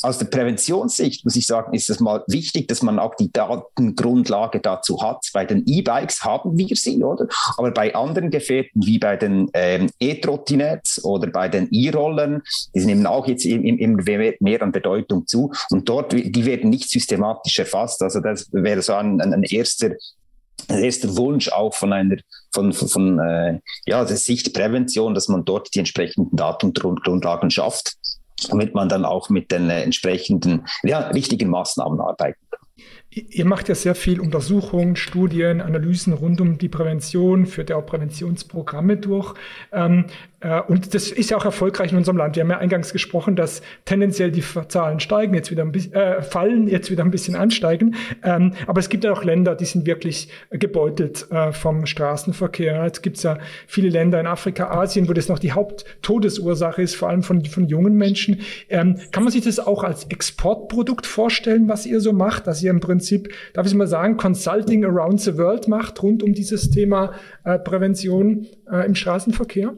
Aus 0.01 0.17
der 0.17 0.27
Präventionssicht 0.27 1.25
muss 1.25 1.35
ich 1.35 1.45
sagen, 1.45 1.73
ist 1.73 1.89
es 1.89 1.99
mal 1.99 2.23
wichtig, 2.27 2.67
dass 2.69 2.81
man 2.81 2.99
auch 2.99 3.15
die 3.15 3.31
Datengrundlage 3.31 4.61
dazu 4.61 5.01
hat. 5.01 5.25
Bei 5.33 5.43
den 5.43 5.63
E-Bikes 5.65 6.23
haben 6.23 6.57
wir 6.57 6.75
sie, 6.75 7.03
oder? 7.03 7.27
Aber 7.57 7.71
bei 7.71 7.93
anderen 7.93 8.29
Gefährten 8.29 8.85
wie 8.85 8.97
bei 8.97 9.17
den 9.17 9.49
ähm, 9.53 9.89
E-Trottinets 9.99 11.03
oder 11.03 11.27
bei 11.27 11.49
den 11.49 11.67
E-Rollern, 11.71 12.41
die 12.73 12.85
nehmen 12.85 13.05
auch 13.05 13.27
jetzt 13.27 13.45
immer 13.45 14.01
mehr 14.39 14.61
an 14.61 14.71
Bedeutung 14.71 15.27
zu. 15.27 15.51
Und 15.69 15.89
dort, 15.89 16.13
die 16.13 16.45
werden 16.45 16.69
nicht 16.69 16.89
systematisch 16.89 17.59
erfasst. 17.59 18.01
Also 18.01 18.21
das 18.21 18.47
wäre 18.53 18.81
so 18.81 18.93
ein, 18.93 19.19
ein 19.19 19.43
erster 19.43 19.91
der 20.67 21.17
Wunsch 21.17 21.49
auch 21.49 21.73
von 21.73 21.93
einer 21.93 22.17
von, 22.51 22.73
von, 22.73 22.87
von 22.87 23.19
äh, 23.19 23.59
ja, 23.85 24.03
der 24.03 24.17
Sichtprävention, 24.17 25.13
dass 25.13 25.27
man 25.27 25.45
dort 25.45 25.73
die 25.73 25.79
entsprechenden 25.79 26.35
Datengrundlagen 26.35 27.51
schafft, 27.51 27.93
damit 28.47 28.73
man 28.73 28.89
dann 28.89 29.05
auch 29.05 29.29
mit 29.29 29.51
den 29.51 29.69
äh, 29.69 29.83
entsprechenden 29.83 30.65
ja, 30.83 31.07
richtigen 31.09 31.49
Maßnahmen 31.49 31.99
arbeiten 31.99 32.39
kann. 32.49 32.85
Ihr 33.11 33.45
macht 33.45 33.69
ja 33.69 33.75
sehr 33.75 33.95
viel 33.95 34.19
Untersuchungen, 34.19 34.95
Studien, 34.95 35.61
Analysen 35.61 36.13
rund 36.13 36.41
um 36.41 36.59
die 36.59 36.69
Prävention, 36.69 37.47
führt 37.47 37.71
ja 37.71 37.75
auch 37.75 37.85
Präventionsprogramme 37.85 38.97
durch. 38.97 39.33
Ähm, 39.71 40.05
äh, 40.41 40.61
und 40.61 40.93
das 40.93 41.11
ist 41.11 41.31
ja 41.31 41.37
auch 41.37 41.45
erfolgreich 41.45 41.91
in 41.91 41.97
unserem 41.97 42.17
Land. 42.17 42.35
Wir 42.35 42.43
haben 42.43 42.51
ja 42.51 42.59
eingangs 42.59 42.93
gesprochen, 42.93 43.35
dass 43.35 43.61
tendenziell 43.85 44.31
die 44.31 44.43
Zahlen 44.67 44.99
steigen, 44.99 45.33
jetzt 45.33 45.51
wieder 45.51 45.63
ein 45.63 45.71
bisschen, 45.71 45.93
äh, 45.93 46.21
fallen, 46.21 46.67
jetzt 46.67 46.91
wieder 46.91 47.03
ein 47.03 47.11
bisschen 47.11 47.35
ansteigen. 47.35 47.95
Ähm, 48.23 48.53
aber 48.67 48.79
es 48.79 48.89
gibt 48.89 49.03
ja 49.03 49.11
auch 49.11 49.23
Länder, 49.23 49.55
die 49.55 49.65
sind 49.65 49.85
wirklich 49.85 50.29
gebeutelt 50.51 51.29
äh, 51.31 51.51
vom 51.51 51.85
Straßenverkehr. 51.85 52.83
Jetzt 52.85 53.01
gibt 53.01 53.17
es 53.17 53.23
ja 53.23 53.39
viele 53.67 53.89
Länder 53.89 54.19
in 54.19 54.27
Afrika, 54.27 54.69
Asien, 54.69 55.09
wo 55.09 55.13
das 55.13 55.27
noch 55.29 55.39
die 55.39 55.51
Haupttodesursache 55.51 56.81
ist, 56.81 56.95
vor 56.95 57.09
allem 57.09 57.23
von, 57.23 57.43
von 57.45 57.67
jungen 57.67 57.95
Menschen. 57.95 58.41
Ähm, 58.69 58.97
kann 59.11 59.23
man 59.23 59.33
sich 59.33 59.43
das 59.43 59.59
auch 59.59 59.83
als 59.83 60.05
Exportprodukt 60.05 61.05
vorstellen, 61.05 61.67
was 61.67 61.85
ihr 61.85 61.99
so 61.99 62.13
macht, 62.13 62.47
dass 62.47 62.63
ihr 62.63 62.69
im 62.69 62.79
Prinzip, 62.79 62.98
darf 63.53 63.65
ich 63.65 63.73
mal 63.73 63.87
sagen, 63.87 64.17
Consulting 64.17 64.85
around 64.85 65.21
the 65.21 65.37
world 65.37 65.67
macht 65.67 66.01
rund 66.03 66.23
um 66.23 66.33
dieses 66.33 66.69
Thema 66.69 67.13
äh, 67.43 67.59
Prävention 67.59 68.47
äh, 68.71 68.85
im 68.85 68.95
Straßenverkehr? 68.95 69.75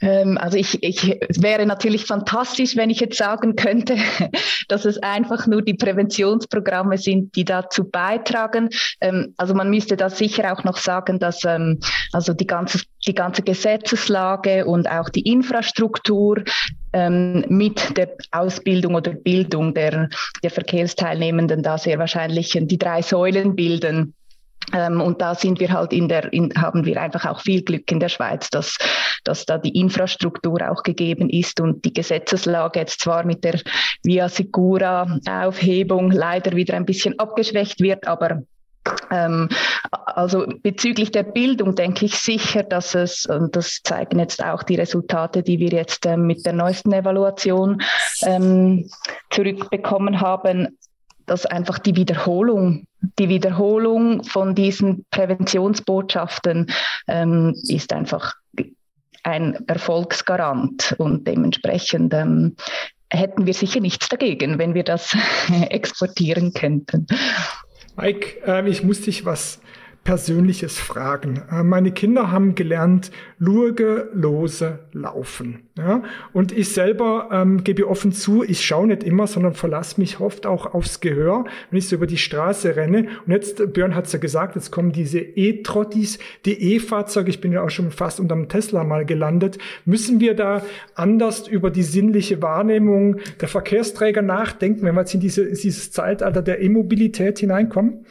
Ähm, 0.00 0.38
also 0.38 0.56
ich, 0.56 0.82
ich 0.82 1.18
wäre 1.38 1.66
natürlich 1.66 2.06
fantastisch, 2.06 2.76
wenn 2.76 2.90
ich 2.90 3.00
jetzt 3.00 3.18
sagen 3.18 3.56
könnte, 3.56 3.96
dass 4.68 4.84
es 4.84 4.98
einfach 5.02 5.46
nur 5.46 5.62
die 5.62 5.74
Präventionsprogramme 5.74 6.98
sind, 6.98 7.34
die 7.36 7.44
dazu 7.44 7.88
beitragen. 7.88 8.70
Ähm, 9.00 9.34
also 9.36 9.54
man 9.54 9.70
müsste 9.70 9.96
da 9.96 10.10
sicher 10.10 10.52
auch 10.52 10.64
noch 10.64 10.76
sagen, 10.76 11.18
dass 11.18 11.44
ähm, 11.44 11.80
also 12.12 12.32
die 12.32 12.46
ganze, 12.46 12.80
die 13.06 13.14
ganze 13.14 13.42
Gesetzeslage 13.42 14.66
und 14.66 14.88
auch 14.88 15.08
die 15.08 15.22
Infrastruktur 15.22 16.42
mit 16.90 17.98
der 17.98 18.16
Ausbildung 18.30 18.94
oder 18.94 19.12
Bildung 19.12 19.74
der, 19.74 20.08
der 20.42 20.50
Verkehrsteilnehmenden 20.50 21.62
da 21.62 21.76
sehr 21.76 21.98
wahrscheinlich 21.98 22.58
die 22.58 22.78
drei 22.78 23.02
Säulen 23.02 23.54
bilden. 23.54 24.14
Ähm, 24.72 25.00
und 25.00 25.20
da 25.20 25.34
sind 25.34 25.60
wir 25.60 25.72
halt 25.72 25.92
in 25.92 26.08
der, 26.08 26.32
in, 26.32 26.52
haben 26.56 26.84
wir 26.84 27.00
einfach 27.00 27.24
auch 27.26 27.40
viel 27.40 27.62
Glück 27.62 27.90
in 27.90 28.00
der 28.00 28.08
Schweiz, 28.08 28.50
dass, 28.50 28.76
dass 29.24 29.46
da 29.46 29.58
die 29.58 29.78
Infrastruktur 29.78 30.70
auch 30.70 30.82
gegeben 30.82 31.30
ist 31.30 31.60
und 31.60 31.84
die 31.84 31.92
Gesetzeslage 31.92 32.80
jetzt 32.80 33.00
zwar 33.00 33.24
mit 33.24 33.44
der 33.44 33.60
Via 34.02 34.28
Secura 34.28 35.18
Aufhebung 35.28 36.10
leider 36.10 36.52
wieder 36.52 36.74
ein 36.74 36.86
bisschen 36.86 37.18
abgeschwächt 37.18 37.80
wird, 37.80 38.06
aber 38.06 38.42
ähm, 39.10 39.48
also 39.90 40.46
bezüglich 40.62 41.10
der 41.10 41.22
Bildung 41.22 41.74
denke 41.74 42.06
ich 42.06 42.18
sicher, 42.18 42.62
dass 42.62 42.94
es, 42.94 43.26
und 43.26 43.54
das 43.56 43.80
zeigen 43.82 44.18
jetzt 44.18 44.42
auch 44.42 44.62
die 44.62 44.76
Resultate, 44.76 45.42
die 45.42 45.58
wir 45.58 45.70
jetzt 45.70 46.06
ähm, 46.06 46.26
mit 46.26 46.44
der 46.46 46.52
neuesten 46.52 46.92
Evaluation 46.92 47.82
ähm, 48.22 48.88
zurückbekommen 49.30 50.20
haben, 50.20 50.78
dass 51.28 51.46
einfach 51.46 51.78
die 51.78 51.96
Wiederholung, 51.96 52.86
die 53.18 53.28
Wiederholung 53.28 54.24
von 54.24 54.54
diesen 54.54 55.04
Präventionsbotschaften 55.10 56.66
ähm, 57.06 57.54
ist 57.68 57.92
einfach 57.92 58.34
ein 59.22 59.58
Erfolgsgarant 59.66 60.94
und 60.98 61.26
dementsprechend 61.26 62.14
ähm, 62.14 62.56
hätten 63.10 63.46
wir 63.46 63.54
sicher 63.54 63.80
nichts 63.80 64.08
dagegen, 64.08 64.58
wenn 64.58 64.74
wir 64.74 64.84
das 64.84 65.16
exportieren 65.70 66.52
könnten. 66.52 67.06
Mike, 67.96 68.40
äh, 68.46 68.68
ich 68.68 68.82
muss 68.82 69.02
dich 69.02 69.24
was 69.24 69.60
Persönliches 70.04 70.78
fragen. 70.78 71.42
Äh, 71.52 71.62
meine 71.62 71.92
Kinder 71.92 72.30
haben 72.30 72.54
gelernt, 72.54 73.10
lurge, 73.38 74.08
lose, 74.14 74.78
laufen. 74.92 75.60
Ja? 75.76 76.02
Und 76.32 76.50
ich 76.50 76.72
selber 76.72 77.28
ähm, 77.30 77.62
gebe 77.62 77.86
offen 77.86 78.12
zu, 78.12 78.42
ich 78.42 78.64
schaue 78.64 78.86
nicht 78.86 79.04
immer, 79.04 79.26
sondern 79.26 79.54
verlasse 79.54 80.00
mich 80.00 80.18
oft 80.18 80.46
auch 80.46 80.72
aufs 80.72 81.00
Gehör, 81.00 81.44
wenn 81.70 81.78
ich 81.78 81.88
so 81.88 81.96
über 81.96 82.06
die 82.06 82.16
Straße 82.16 82.74
renne. 82.74 83.08
Und 83.26 83.32
jetzt, 83.32 83.72
Björn 83.72 83.94
hat 83.94 84.06
es 84.06 84.12
ja 84.12 84.18
gesagt, 84.18 84.56
jetzt 84.56 84.70
kommen 84.70 84.92
diese 84.92 85.20
E-Trottis, 85.20 86.18
die 86.46 86.74
E-Fahrzeuge, 86.74 87.30
ich 87.30 87.40
bin 87.40 87.52
ja 87.52 87.62
auch 87.62 87.70
schon 87.70 87.90
fast 87.90 88.18
unterm 88.18 88.48
Tesla 88.48 88.84
mal 88.84 89.04
gelandet. 89.04 89.58
Müssen 89.84 90.20
wir 90.20 90.34
da 90.34 90.62
anders 90.94 91.46
über 91.46 91.70
die 91.70 91.82
sinnliche 91.82 92.40
Wahrnehmung 92.40 93.18
der 93.40 93.48
Verkehrsträger 93.48 94.22
nachdenken, 94.22 94.82
wenn 94.82 94.94
wir 94.94 95.02
jetzt 95.02 95.14
in 95.14 95.20
diese, 95.20 95.52
dieses 95.52 95.92
Zeitalter 95.92 96.40
der 96.40 96.62
E-Mobilität 96.62 97.38
hineinkommen? 97.38 98.06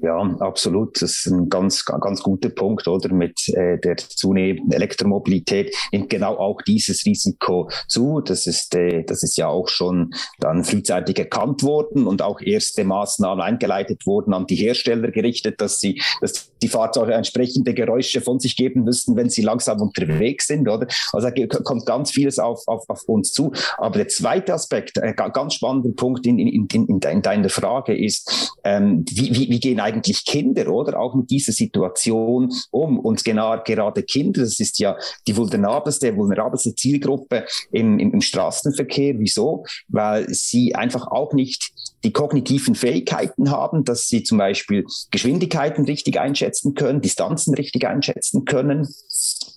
Ja, 0.00 0.16
absolut. 0.38 1.02
Das 1.02 1.10
ist 1.10 1.26
ein 1.26 1.48
ganz, 1.48 1.84
ganz 1.84 2.22
guter 2.22 2.50
Punkt, 2.50 2.86
oder? 2.86 3.12
Mit 3.12 3.48
äh, 3.48 3.78
der 3.78 3.96
zunehmenden 3.96 4.70
Elektromobilität 4.70 5.74
nimmt 5.90 6.08
genau 6.08 6.36
auch 6.36 6.62
dieses 6.62 7.04
Risiko 7.04 7.68
zu. 7.88 8.20
Das 8.20 8.46
ist, 8.46 8.76
äh, 8.76 9.02
das 9.02 9.24
ist 9.24 9.36
ja 9.36 9.48
auch 9.48 9.68
schon 9.68 10.12
dann 10.38 10.62
frühzeitig 10.62 11.18
erkannt 11.18 11.64
worden 11.64 12.06
und 12.06 12.22
auch 12.22 12.40
erste 12.40 12.84
Maßnahmen 12.84 13.42
eingeleitet 13.42 14.06
wurden 14.06 14.34
an 14.34 14.46
die 14.46 14.54
Hersteller 14.54 15.10
gerichtet, 15.10 15.60
dass 15.60 15.80
sie, 15.80 16.00
dass 16.20 16.52
die 16.62 16.68
Fahrzeuge 16.68 17.14
entsprechende 17.14 17.74
Geräusche 17.74 18.20
von 18.20 18.38
sich 18.38 18.56
geben 18.56 18.84
müssten, 18.84 19.16
wenn 19.16 19.30
sie 19.30 19.42
langsam 19.42 19.80
unterwegs 19.80 20.46
sind, 20.46 20.68
oder? 20.68 20.86
Also 21.12 21.28
da 21.28 21.46
kommt 21.64 21.86
ganz 21.86 22.12
vieles 22.12 22.38
auf, 22.38 22.62
auf, 22.66 22.88
auf 22.88 23.02
uns 23.08 23.32
zu. 23.32 23.52
Aber 23.76 23.98
der 23.98 24.08
zweite 24.08 24.54
Aspekt, 24.54 24.98
äh, 24.98 25.12
ganz 25.12 25.54
spannender 25.54 25.90
Punkt 25.90 26.24
in, 26.24 26.38
in, 26.38 26.66
in, 26.66 27.00
in 27.00 27.22
deiner 27.22 27.48
Frage 27.48 27.96
ist, 27.96 28.56
ähm, 28.64 29.04
wie, 29.10 29.34
wie, 29.34 29.50
wie 29.50 29.60
gehen 29.60 29.80
eigentlich 29.88 30.24
Kinder, 30.24 30.68
oder? 30.68 30.98
Auch 30.98 31.14
mit 31.14 31.30
dieser 31.30 31.52
Situation 31.52 32.52
um. 32.70 32.98
Und 32.98 33.24
genau, 33.24 33.56
gerade 33.64 34.02
Kinder, 34.02 34.42
das 34.42 34.60
ist 34.60 34.78
ja 34.78 34.96
die 35.26 35.36
vulnerabelste, 35.36 36.16
vulnerabelste 36.16 36.74
Zielgruppe 36.74 37.44
im, 37.72 37.98
im, 37.98 38.12
im 38.12 38.20
Straßenverkehr. 38.20 39.18
Wieso? 39.18 39.64
Weil 39.88 40.28
sie 40.32 40.74
einfach 40.74 41.06
auch 41.08 41.32
nicht 41.32 41.72
die 42.04 42.12
kognitiven 42.12 42.74
Fähigkeiten 42.74 43.50
haben, 43.50 43.84
dass 43.84 44.06
sie 44.06 44.22
zum 44.22 44.38
Beispiel 44.38 44.84
Geschwindigkeiten 45.10 45.84
richtig 45.84 46.20
einschätzen 46.20 46.74
können, 46.74 47.00
Distanzen 47.00 47.54
richtig 47.54 47.86
einschätzen 47.86 48.44
können 48.44 48.88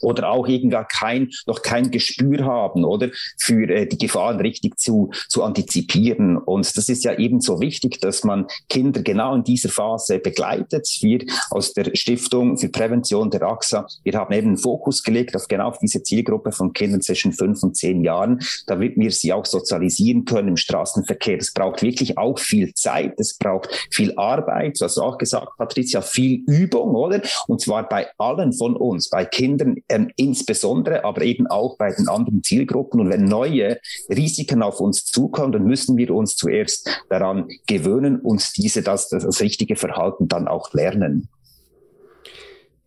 oder 0.02 0.30
auch 0.30 0.48
irgendwie 0.48 0.78
kein, 0.90 1.30
noch 1.46 1.62
kein 1.62 1.92
Gespür 1.92 2.46
haben, 2.46 2.84
oder 2.84 3.10
für 3.38 3.70
äh, 3.70 3.86
die 3.86 3.98
Gefahren 3.98 4.40
richtig 4.40 4.80
zu, 4.80 5.12
zu 5.30 5.44
antizipieren. 5.44 6.38
Und 6.38 6.76
das 6.78 6.90
ist 6.90 7.04
ja 7.04 7.18
ebenso 7.18 7.60
wichtig, 7.62 8.00
dass 8.02 8.24
man 8.24 8.48
Kinder 8.70 9.02
genau 9.02 9.36
in 9.36 9.44
dieser 9.44 9.70
Phase 9.70 10.20
begleitet. 10.20 10.88
Wir 11.02 11.26
aus 11.50 11.74
der 11.74 11.96
Stiftung 11.96 12.58
für 12.58 12.70
Prävention 12.70 13.30
der 13.30 13.44
AXA, 13.44 13.88
wir 14.04 14.14
haben 14.14 14.34
eben 14.34 14.48
einen 14.48 14.58
Fokus 14.58 15.04
gelegt 15.04 15.36
auf 15.36 15.48
genau 15.48 15.74
diese 15.82 16.04
Zielgruppe 16.04 16.52
von 16.52 16.74
Kindern 16.74 17.02
zwischen 17.02 17.34
fünf 17.34 17.64
und 17.64 17.76
zehn 17.76 18.04
Jahren, 18.04 18.40
damit 18.68 18.98
wir 18.98 19.12
sie 19.12 19.34
auch 19.34 19.46
sozialisieren 19.46 20.26
können 20.26 20.50
im 20.50 20.58
Straßenverkehr. 20.58 21.38
Das 21.38 21.54
braucht 21.54 21.82
wirklich 21.82 22.18
auch 22.18 22.38
viel 22.40 22.74
Zeit, 22.74 23.20
es 23.20 23.38
braucht 23.38 23.70
viel 23.92 24.14
Arbeit, 24.18 24.80
du 24.80 24.86
hast 24.86 24.98
auch 24.98 25.18
gesagt, 25.18 25.58
Patricia, 25.58 26.02
viel 26.02 26.44
Übung, 26.48 26.96
oder? 26.96 27.22
Und 27.48 27.62
zwar 27.62 27.88
bei 27.88 28.08
allen 28.18 28.54
von 28.54 28.76
uns, 28.76 29.10
bei 29.10 29.26
Kindern 29.26 29.78
ähm, 29.92 30.10
insbesondere, 30.16 31.04
aber 31.04 31.22
eben 31.22 31.48
auch 31.48 31.78
bei 31.78 31.94
den 31.94 32.08
anderen 32.08 32.44
Zielgruppen. 32.44 33.00
Und 33.00 33.10
wenn 33.10 33.26
neue 33.26 33.80
Risiken 34.10 34.64
auf 34.64 34.80
uns 34.80 35.06
zukommen, 35.06 35.52
dann 35.52 35.66
müssen 35.66 35.98
wir 35.98 36.12
uns 36.16 36.36
zuerst 36.36 36.90
daran 37.10 37.48
gewöhnen, 37.68 38.20
uns 38.20 38.54
diese, 38.54 38.82
das, 38.82 39.10
das 39.10 39.42
richtige 39.42 39.76
Verhalten 39.76 40.28
dann 40.28 40.48
auch 40.48 40.74
lernen. 40.74 41.30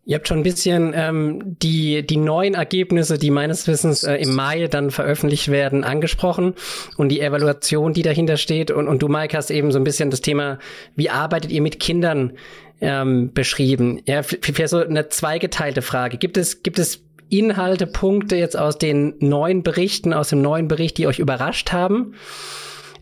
Ihr 0.07 0.17
habt 0.17 0.29
schon 0.29 0.41
ein 0.41 0.43
bisschen 0.43 0.93
ähm, 0.95 1.57
die, 1.63 2.07
die 2.07 2.19
neuen 2.19 2.53
Ergebnisse, 2.53 3.17
die 3.17 3.31
meines 3.31 3.67
Wissens 3.67 4.05
äh, 4.05 4.17
im 4.17 4.35
Mai 4.35 4.67
dann 4.67 4.91
veröffentlicht 4.91 5.51
werden, 5.51 5.83
angesprochen 5.83 6.55
und 6.99 7.09
die 7.09 7.21
Evaluation, 7.21 7.95
die 7.95 8.03
dahinter 8.03 8.37
steht. 8.37 8.71
Und, 8.71 8.87
und 8.87 9.03
du, 9.03 9.09
Mike, 9.09 9.35
hast 9.35 9.51
eben 9.51 9.73
so 9.73 9.79
ein 9.79 9.85
bisschen 9.85 10.11
das 10.11 10.21
Thema, 10.21 10.59
wie 10.95 11.09
arbeitet 11.09 11.51
ihr 11.53 11.63
mit 11.63 11.81
Kindern 11.81 12.35
ähm, 12.81 13.33
beschrieben. 13.33 14.01
Ja, 14.07 14.23
für 14.23 14.69
so 14.69 14.79
eine 14.79 15.09
zweigeteilte 15.09 15.83
Frage. 15.83 16.19
Gibt 16.19 16.37
es, 16.37 16.63
gibt 16.63 16.79
es 16.79 17.03
Inhalte, 17.31 17.87
Punkte 17.87 18.37
jetzt 18.37 18.57
aus 18.57 18.79
den 18.79 19.15
neuen 19.21 19.63
Berichten, 19.63 20.13
aus 20.13 20.29
dem 20.29 20.43
neuen 20.43 20.69
Bericht, 20.69 20.99
die 20.99 21.07
euch 21.07 21.19
überrascht 21.19 21.73
haben? 21.73 22.15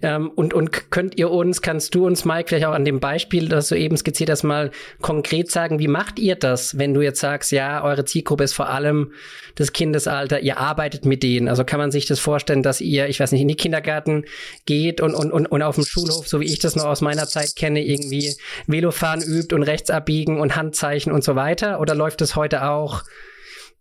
Ähm, 0.03 0.31
und, 0.31 0.53
und 0.53 0.91
könnt 0.91 1.17
ihr 1.17 1.31
uns, 1.31 1.63
kannst 1.63 1.95
du 1.95 2.07
uns, 2.07 2.25
Mike, 2.25 2.49
vielleicht 2.49 2.67
auch 2.67 2.75
an 2.75 2.85
dem 2.85 2.99
Beispiel, 2.99 3.49
das 3.49 3.69
du 3.69 3.77
eben 3.77 3.97
skizziert 3.97 4.31
hast, 4.31 4.43
mal 4.43 4.73
konkret 5.01 5.51
sagen, 5.51 5.79
wie 5.79 5.87
macht 5.87 6.19
ihr 6.19 6.35
das, 6.35 6.77
wenn 6.77 6.93
du 6.93 7.01
jetzt 7.03 7.21
sagst, 7.21 7.53
ja, 7.53 7.85
eure 7.85 8.05
Zielgruppe 8.05 8.43
ist 8.43 8.53
vor 8.53 8.69
allem 8.69 9.13
das 9.55 9.73
Kindesalter, 9.73 10.41
ihr 10.41 10.59
arbeitet 10.59 11.05
mit 11.05 11.23
denen. 11.23 11.49
Also 11.49 11.65
kann 11.65 11.79
man 11.79 11.93
sich 11.93 12.07
das 12.07 12.19
vorstellen, 12.19 12.65
dass 12.65 12.81
ihr, 12.81 13.09
ich 13.09 13.21
weiß 13.21 13.31
nicht, 13.31 13.43
in 13.43 13.49
die 13.49 13.55
Kindergarten 13.55 14.25
geht 14.67 15.01
und, 15.01 15.15
und, 15.15 15.31
und, 15.31 15.47
und 15.47 15.63
auf 15.63 15.77
dem 15.77 15.85
Schulhof, 15.85 16.27
so 16.27 16.41
wie 16.41 16.47
ich 16.47 16.59
das 16.59 16.75
noch 16.75 16.87
aus 16.87 17.01
meiner 17.01 17.29
Zeit 17.29 17.55
kenne, 17.55 17.85
irgendwie 17.85 18.35
Velofahren 18.67 19.23
übt 19.23 19.55
und 19.55 19.63
rechts 19.63 19.91
abbiegen 19.91 20.41
und 20.41 20.57
Handzeichen 20.57 21.13
und 21.13 21.23
so 21.23 21.37
weiter? 21.37 21.81
Oder 21.81 21.95
läuft 21.95 22.23
es 22.23 22.35
heute 22.35 22.67
auch 22.67 23.05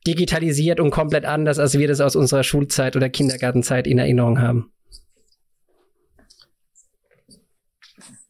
digitalisiert 0.05 0.79
und 0.79 0.91
komplett 0.91 1.25
anders, 1.25 1.57
als 1.57 1.77
wir 1.77 1.87
das 1.87 2.01
aus 2.01 2.15
unserer 2.15 2.43
Schulzeit 2.43 2.95
oder 2.95 3.09
Kindergartenzeit 3.09 3.87
in 3.87 3.97
Erinnerung 3.97 4.39
haben? 4.39 4.71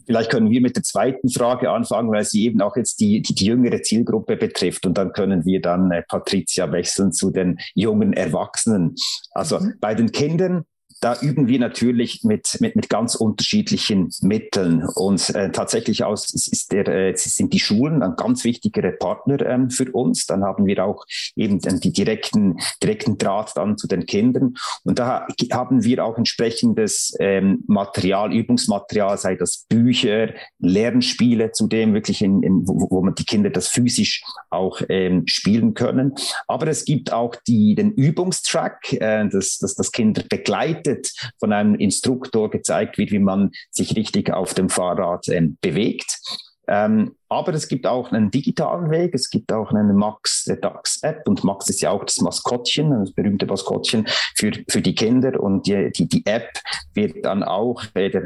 Vielleicht 0.06 0.32
können 0.32 0.50
wir 0.50 0.62
mit 0.62 0.76
der 0.76 0.84
zweiten 0.84 1.30
Frage 1.30 1.70
anfangen, 1.70 2.12
weil 2.12 2.24
sie 2.24 2.46
eben 2.46 2.62
auch 2.62 2.76
jetzt 2.76 3.00
die, 3.00 3.22
die, 3.22 3.34
die 3.34 3.46
jüngere 3.46 3.82
Zielgruppe 3.82 4.38
betrifft. 4.38 4.86
Und 4.86 4.98
dann 4.98 5.14
können 5.14 5.46
wir 5.46 5.62
dann, 5.62 5.92
äh, 5.92 6.04
Patricia, 6.08 6.72
wechseln 6.72 7.12
zu 7.12 7.32
den 7.32 7.58
jungen 7.76 8.14
Erwachsenen. 8.14 8.96
Also 9.32 9.60
mhm. 9.60 9.76
bei 9.80 9.96
den 9.96 10.12
Kindern 10.12 10.66
da 11.02 11.20
üben 11.20 11.48
wir 11.48 11.58
natürlich 11.60 12.24
mit, 12.24 12.58
mit, 12.62 12.76
mit 12.76 12.88
ganz 12.88 13.16
unterschiedlichen 13.16 14.10
Mitteln. 14.22 14.88
Und 14.96 15.34
äh, 15.34 15.52
tatsächlich 15.52 16.04
aus, 16.04 16.32
ist 16.32 16.72
der, 16.72 16.88
äh, 16.88 17.14
sind 17.16 17.54
die 17.54 17.60
Schulen 17.60 18.04
ein 18.04 18.16
ganz 18.16 18.44
wichtiger 18.44 18.90
Partner 18.92 19.44
ähm, 19.44 19.72
für 19.72 19.92
uns. 19.92 20.28
Dann 20.28 20.44
haben 20.44 20.68
wir 20.68 20.86
auch 20.86 21.04
eben 21.36 21.60
die 21.60 21.92
direkten, 21.92 22.60
direkten 22.84 23.18
Draht 23.18 23.58
dann 23.58 23.80
zu 23.80 23.88
den 23.88 24.06
Kindern. 24.06 24.54
Und 24.84 25.00
da 25.00 25.26
haben 25.52 25.84
wir 25.84 26.06
auch 26.06 26.20
entsprechendes 26.20 27.16
ähm, 27.20 27.64
Material, 27.66 28.32
Übungsmaterial, 28.32 29.18
sei 29.18 29.36
das 29.36 29.66
Bücher, 29.68 30.30
Lernspiele, 30.60 31.52
zudem 31.52 31.96
wirklich 31.96 32.22
in, 32.22 32.44
in 32.44 32.68
wo, 32.68 32.92
wo 32.92 33.02
man 33.02 33.16
die 33.16 33.26
Kinder 33.26 33.50
das 33.50 33.70
physisch 33.70 34.24
auch 34.52 34.82
ähm, 34.88 35.24
spielen 35.26 35.74
können. 35.74 36.14
Aber 36.48 36.68
es 36.68 36.86
gibt 36.86 37.12
auch 37.12 37.36
die, 37.48 37.74
den 37.74 37.92
Übungstrack, 37.94 38.94
äh, 38.94 39.28
dass, 39.28 39.58
dass 39.58 39.74
das 39.74 39.92
Kinder 39.92 40.22
begleitet 40.30 40.91
von 41.40 41.54
einem 41.54 41.76
Instruktor 41.76 42.50
gezeigt 42.50 42.98
wird, 42.98 43.12
wie 43.12 43.20
man 43.20 43.52
sich 43.70 43.96
richtig 43.96 44.32
auf 44.32 44.54
dem 44.54 44.70
Fahrrad 44.70 45.28
äh, 45.28 45.42
bewegt. 45.62 46.20
Ähm, 46.68 47.16
aber 47.32 47.54
es 47.54 47.68
gibt 47.70 47.88
auch 47.88 48.12
einen 48.12 48.30
digitalen 48.30 48.92
Weg, 48.92 49.16
es 49.16 49.30
gibt 49.30 49.54
auch 49.54 49.72
eine 49.72 49.94
Max 49.94 50.44
der 50.44 50.58
DAX-App 50.58 51.28
und 51.30 51.46
Max 51.46 51.70
ist 51.70 51.82
ja 51.82 51.92
auch 51.92 52.04
das 52.04 52.18
Maskottchen, 52.18 52.92
das 52.92 53.14
berühmte 53.14 53.46
Maskottchen 53.46 54.06
für, 54.36 54.52
für 54.70 54.82
die 54.82 54.94
Kinder. 54.94 55.40
Und 55.40 55.66
die, 55.66 55.92
die, 55.92 56.10
die 56.10 56.26
App 56.26 56.50
wird 56.94 57.24
dann 57.24 57.44
auch, 57.44 57.84
äh, 57.94 58.10
der, 58.10 58.24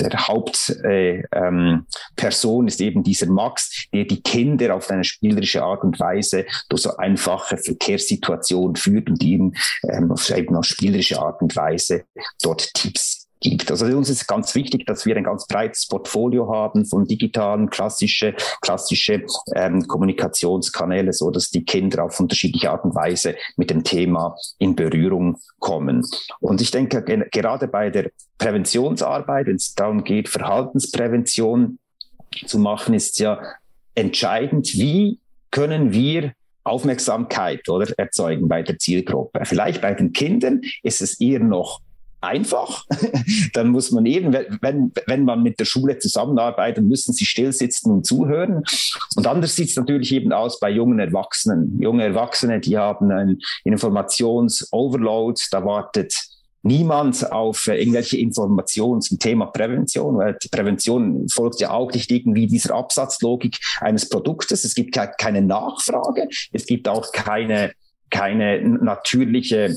der 0.00 0.26
Hauptperson 0.26 0.84
äh, 0.84 1.22
ähm, 1.32 2.66
ist 2.66 2.80
eben 2.80 3.02
dieser 3.02 3.26
Max, 3.26 3.86
der 3.92 4.04
die 4.04 4.22
Kinder 4.22 4.74
auf 4.74 4.90
eine 4.90 5.04
spielerische 5.04 5.62
Art 5.62 5.84
und 5.84 6.00
Weise 6.00 6.46
durch 6.70 6.82
so 6.82 6.96
einfache 6.96 7.58
Verkehrssituationen 7.58 8.76
führt 8.76 9.10
und 9.10 9.22
ihnen 9.22 9.54
ähm, 9.88 10.10
auf, 10.10 10.30
eben 10.30 10.56
auf 10.56 10.64
spielerische 10.64 11.20
Art 11.20 11.42
und 11.42 11.54
Weise 11.56 12.04
dort 12.42 12.72
Tipps 12.72 13.15
gibt. 13.40 13.70
Also 13.70 13.86
uns 13.86 14.08
ist 14.08 14.26
ganz 14.26 14.54
wichtig, 14.54 14.86
dass 14.86 15.06
wir 15.06 15.16
ein 15.16 15.24
ganz 15.24 15.46
breites 15.46 15.86
Portfolio 15.86 16.52
haben 16.52 16.84
von 16.84 17.06
digitalen, 17.06 17.70
klassische, 17.70 18.34
klassische 18.60 19.24
ähm, 19.54 19.86
Kommunikationskanäle, 19.86 21.12
so 21.12 21.30
dass 21.30 21.50
die 21.50 21.64
Kinder 21.64 22.04
auf 22.04 22.18
unterschiedliche 22.18 22.70
Art 22.70 22.84
und 22.84 22.94
Weise 22.94 23.36
mit 23.56 23.70
dem 23.70 23.84
Thema 23.84 24.36
in 24.58 24.74
Berührung 24.74 25.38
kommen. 25.58 26.06
Und 26.40 26.60
ich 26.60 26.70
denke, 26.70 27.02
gerade 27.30 27.68
bei 27.68 27.90
der 27.90 28.10
Präventionsarbeit, 28.38 29.46
wenn 29.46 29.56
es 29.56 29.74
darum 29.74 30.04
geht, 30.04 30.28
Verhaltensprävention 30.28 31.78
zu 32.46 32.58
machen, 32.58 32.94
ist 32.94 33.18
ja 33.18 33.40
entscheidend, 33.94 34.74
wie 34.74 35.20
können 35.50 35.92
wir 35.92 36.32
Aufmerksamkeit 36.64 37.68
oder 37.68 37.86
erzeugen 37.96 38.48
bei 38.48 38.62
der 38.62 38.78
Zielgruppe. 38.78 39.40
Vielleicht 39.44 39.80
bei 39.80 39.94
den 39.94 40.12
Kindern 40.12 40.62
ist 40.82 41.00
es 41.00 41.20
eher 41.20 41.40
noch 41.40 41.80
einfach. 42.20 42.84
dann 43.52 43.68
muss 43.68 43.90
man 43.92 44.06
eben, 44.06 44.32
wenn, 44.60 44.92
wenn 45.06 45.24
man 45.24 45.42
mit 45.42 45.60
der 45.60 45.64
Schule 45.64 45.98
zusammenarbeitet, 45.98 46.84
müssen 46.84 47.12
sie 47.12 47.24
still 47.24 47.52
sitzen 47.52 47.90
und 47.90 48.06
zuhören. 48.06 48.62
Und 49.16 49.26
anders 49.26 49.56
sieht 49.56 49.70
es 49.70 49.76
natürlich 49.76 50.12
eben 50.12 50.32
aus 50.32 50.60
bei 50.60 50.70
jungen 50.70 50.98
Erwachsenen. 50.98 51.80
Junge 51.80 52.04
Erwachsene, 52.04 52.60
die 52.60 52.76
haben 52.76 53.10
ein 53.10 53.38
Informationsoverload, 53.64 55.40
da 55.50 55.64
wartet 55.64 56.14
niemand 56.66 57.30
auf 57.32 57.68
äh, 57.68 57.78
irgendwelche 57.80 58.18
Informationen 58.18 59.00
zum 59.00 59.18
Thema 59.18 59.46
Prävention, 59.46 60.18
weil 60.18 60.36
die 60.42 60.48
Prävention 60.48 61.28
folgt 61.28 61.60
ja 61.60 61.70
auch 61.70 61.92
nicht 61.92 62.10
irgendwie 62.10 62.46
dieser 62.46 62.74
Absatzlogik 62.74 63.58
eines 63.80 64.08
Produktes. 64.08 64.64
Es 64.64 64.74
gibt 64.74 64.98
keine 65.18 65.42
Nachfrage, 65.42 66.28
es 66.52 66.66
gibt 66.66 66.88
auch 66.88 67.12
keine, 67.12 67.72
keine 68.10 68.60
natürliche 68.60 69.74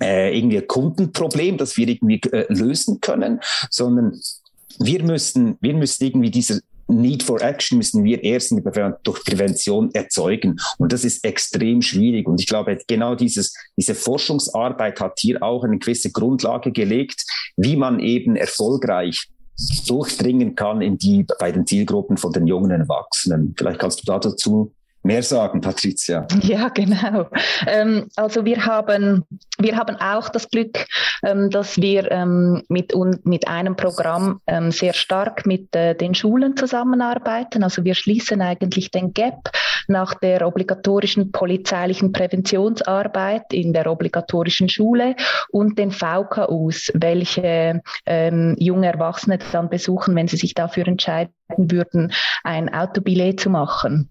äh, 0.00 0.36
irgendwie 0.36 0.58
ein 0.58 0.66
Kundenproblem, 0.66 1.56
das 1.56 1.76
wir 1.76 1.88
irgendwie 1.88 2.20
äh, 2.30 2.46
lösen 2.52 3.00
können, 3.00 3.40
sondern 3.70 4.20
wir 4.78 5.02
müssen, 5.02 5.56
wir 5.60 5.74
müssen 5.74 6.04
irgendwie 6.04 6.30
diese 6.30 6.60
Need 6.86 7.22
for 7.22 7.40
Action 7.40 7.78
müssen 7.78 8.04
wir 8.04 8.22
erst 8.22 8.52
durch 9.04 9.24
Prävention 9.24 9.90
erzeugen. 9.94 10.56
Und 10.78 10.92
das 10.92 11.04
ist 11.04 11.24
extrem 11.24 11.80
schwierig. 11.80 12.28
Und 12.28 12.40
ich 12.40 12.46
glaube, 12.46 12.78
genau 12.86 13.14
dieses, 13.14 13.54
diese 13.76 13.94
Forschungsarbeit 13.94 15.00
hat 15.00 15.18
hier 15.18 15.42
auch 15.42 15.64
eine 15.64 15.78
gewisse 15.78 16.10
Grundlage 16.10 16.72
gelegt, 16.72 17.24
wie 17.56 17.76
man 17.76 18.00
eben 18.00 18.36
erfolgreich 18.36 19.28
durchdringen 19.86 20.56
kann 20.56 20.82
in 20.82 20.98
die, 20.98 21.24
bei 21.38 21.52
den 21.52 21.66
Zielgruppen 21.66 22.16
von 22.16 22.32
den 22.32 22.46
jungen 22.46 22.70
Erwachsenen. 22.70 23.54
Vielleicht 23.56 23.78
kannst 23.78 24.00
du 24.00 24.12
dazu 24.12 24.72
mehr 25.04 25.22
sagen, 25.22 25.60
Patricia. 25.60 26.26
Ja, 26.42 26.68
genau. 26.68 27.28
Ähm, 27.66 28.08
also 28.16 28.44
wir 28.44 28.66
haben, 28.66 29.24
wir 29.58 29.76
haben 29.76 29.96
auch 29.96 30.28
das 30.28 30.48
Glück, 30.48 30.86
ähm, 31.22 31.50
dass 31.50 31.76
wir 31.76 32.10
ähm, 32.10 32.62
mit, 32.68 32.92
mit 33.24 33.46
einem 33.46 33.76
Programm 33.76 34.40
ähm, 34.46 34.70
sehr 34.72 34.94
stark 34.94 35.46
mit 35.46 35.74
äh, 35.76 35.94
den 35.94 36.14
Schulen 36.14 36.56
zusammenarbeiten. 36.56 37.62
Also 37.62 37.84
wir 37.84 37.94
schließen 37.94 38.40
eigentlich 38.40 38.90
den 38.90 39.12
Gap 39.12 39.50
nach 39.88 40.14
der 40.14 40.46
obligatorischen 40.46 41.32
polizeilichen 41.32 42.12
Präventionsarbeit 42.12 43.52
in 43.52 43.72
der 43.72 43.90
obligatorischen 43.90 44.68
Schule 44.68 45.16
und 45.50 45.78
den 45.78 45.90
VKUs, 45.90 46.90
welche 46.94 47.82
ähm, 48.06 48.56
junge 48.58 48.86
Erwachsene 48.86 49.38
dann 49.52 49.68
besuchen, 49.68 50.16
wenn 50.16 50.28
sie 50.28 50.36
sich 50.36 50.54
dafür 50.54 50.88
entscheiden 50.88 51.32
würden, 51.56 52.12
ein 52.42 52.72
Autobillet 52.72 53.40
zu 53.40 53.50
machen. 53.50 54.10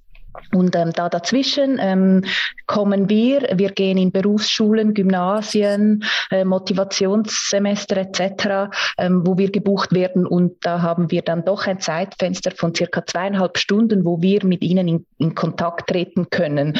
Und 0.53 0.75
ähm, 0.75 0.91
da 0.93 1.09
dazwischen 1.09 1.77
ähm, 1.79 2.23
kommen 2.67 3.09
wir, 3.09 3.41
wir 3.55 3.71
gehen 3.71 3.97
in 3.97 4.11
Berufsschulen, 4.11 4.93
Gymnasien, 4.93 6.03
äh, 6.31 6.43
Motivationssemester 6.43 7.97
etc., 7.97 8.75
ähm, 8.97 9.25
wo 9.25 9.37
wir 9.37 9.51
gebucht 9.51 9.93
werden 9.93 10.25
und 10.25 10.53
da 10.65 10.81
haben 10.81 11.11
wir 11.11 11.21
dann 11.21 11.45
doch 11.45 11.67
ein 11.67 11.79
Zeitfenster 11.79 12.51
von 12.51 12.73
circa 12.73 13.05
zweieinhalb 13.05 13.57
Stunden, 13.57 14.05
wo 14.05 14.21
wir 14.21 14.45
mit 14.45 14.63
ihnen 14.63 14.87
in, 14.87 15.05
in 15.17 15.35
Kontakt 15.35 15.89
treten 15.89 16.29
können, 16.29 16.79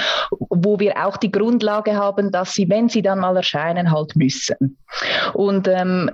wo 0.50 0.80
wir 0.80 1.06
auch 1.06 1.18
die 1.18 1.32
Grundlage 1.32 1.96
haben, 1.96 2.32
dass 2.32 2.54
sie, 2.54 2.70
wenn 2.70 2.90
sie 2.90 3.02
dann 3.02 3.20
mal 3.20 3.36
erscheinen, 3.36 3.92
halt 3.92 4.16
müssen. 4.16 4.78
Und 5.34 5.68
ähm, 5.68 6.10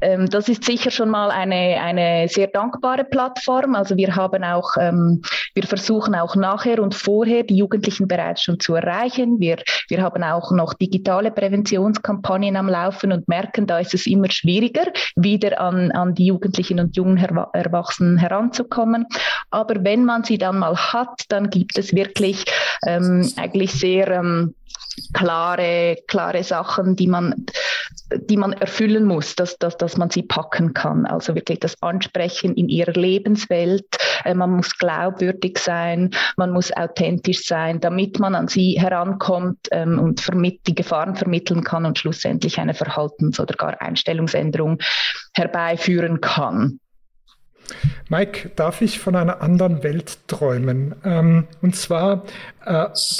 ähm, 0.00 0.28
das 0.28 0.48
ist 0.48 0.64
sicher 0.64 0.90
schon 0.90 1.10
mal 1.10 1.30
eine, 1.30 1.80
eine 1.80 2.28
sehr 2.28 2.48
dankbare 2.48 3.04
Plattform. 3.04 3.74
Also 3.74 3.96
wir 3.96 4.14
haben 4.16 4.44
auch, 4.44 4.70
ähm, 4.78 5.22
wir 5.54 5.64
versuchen 5.64 6.14
auch 6.14 6.36
nachher 6.36 6.80
und 6.80 6.94
vorher 6.94 7.42
die 7.42 7.56
Jugendlichen 7.56 8.08
bereits 8.08 8.42
schon 8.42 8.60
zu 8.60 8.74
erreichen. 8.74 9.40
Wir, 9.40 9.56
wir 9.88 10.02
haben 10.02 10.22
auch 10.22 10.50
noch 10.52 10.74
digitale 10.74 11.30
Präventionskampagnen 11.30 12.56
am 12.56 12.68
Laufen 12.68 13.12
und 13.12 13.28
merken, 13.28 13.66
da 13.66 13.78
ist 13.78 13.94
es 13.94 14.06
immer 14.06 14.30
schwieriger, 14.30 14.86
wieder 15.16 15.60
an, 15.60 15.90
an 15.92 16.14
die 16.14 16.26
Jugendlichen 16.26 16.80
und 16.80 16.96
jungen 16.96 17.18
Erwachsenen 17.18 18.18
heranzukommen. 18.18 19.06
Aber 19.50 19.84
wenn 19.84 20.04
man 20.04 20.24
sie 20.24 20.38
dann 20.38 20.58
mal 20.58 20.76
hat, 20.76 21.22
dann 21.28 21.50
gibt 21.50 21.78
es 21.78 21.94
wirklich 21.94 22.44
ähm, 22.86 23.30
eigentlich 23.36 23.72
sehr 23.72 24.08
ähm, 24.08 24.54
klare, 25.12 25.96
klare 26.06 26.42
Sachen, 26.44 26.96
die 26.96 27.06
man, 27.06 27.46
die 28.12 28.36
man 28.36 28.52
erfüllen 28.52 29.04
muss, 29.04 29.34
dass, 29.34 29.58
dass, 29.58 29.76
dass 29.76 29.96
man 29.96 30.10
sie 30.10 30.22
packen 30.22 30.74
kann. 30.74 31.06
Also 31.06 31.34
wirklich 31.34 31.60
das 31.60 31.80
Ansprechen 31.82 32.54
in 32.54 32.68
ihrer 32.68 32.92
Lebenswelt. 32.92 33.86
Äh, 34.24 34.34
man 34.34 34.50
muss 34.50 34.76
glaubwürdig 34.78 35.58
sein, 35.58 36.10
man 36.36 36.50
muss 36.50 36.72
authentisch 36.72 37.46
sein, 37.46 37.80
damit 37.80 38.18
man 38.18 38.34
an 38.34 38.48
sie 38.48 38.78
herankommt 38.80 39.68
ähm, 39.70 39.98
und 39.98 40.24
die 40.66 40.74
Gefahren 40.74 41.16
vermitteln 41.16 41.64
kann 41.64 41.86
und 41.86 41.98
schlussendlich 41.98 42.58
eine 42.58 42.74
Verhaltens- 42.74 43.40
oder 43.40 43.54
gar 43.54 43.80
Einstellungsänderung 43.80 44.78
herbeiführen 45.34 46.20
kann. 46.20 46.80
Mike, 48.08 48.50
darf 48.56 48.82
ich 48.82 48.98
von 48.98 49.16
einer 49.16 49.40
anderen 49.40 49.82
Welt 49.82 50.18
träumen? 50.28 50.94
Ähm, 51.04 51.46
und 51.62 51.74
zwar 51.76 52.24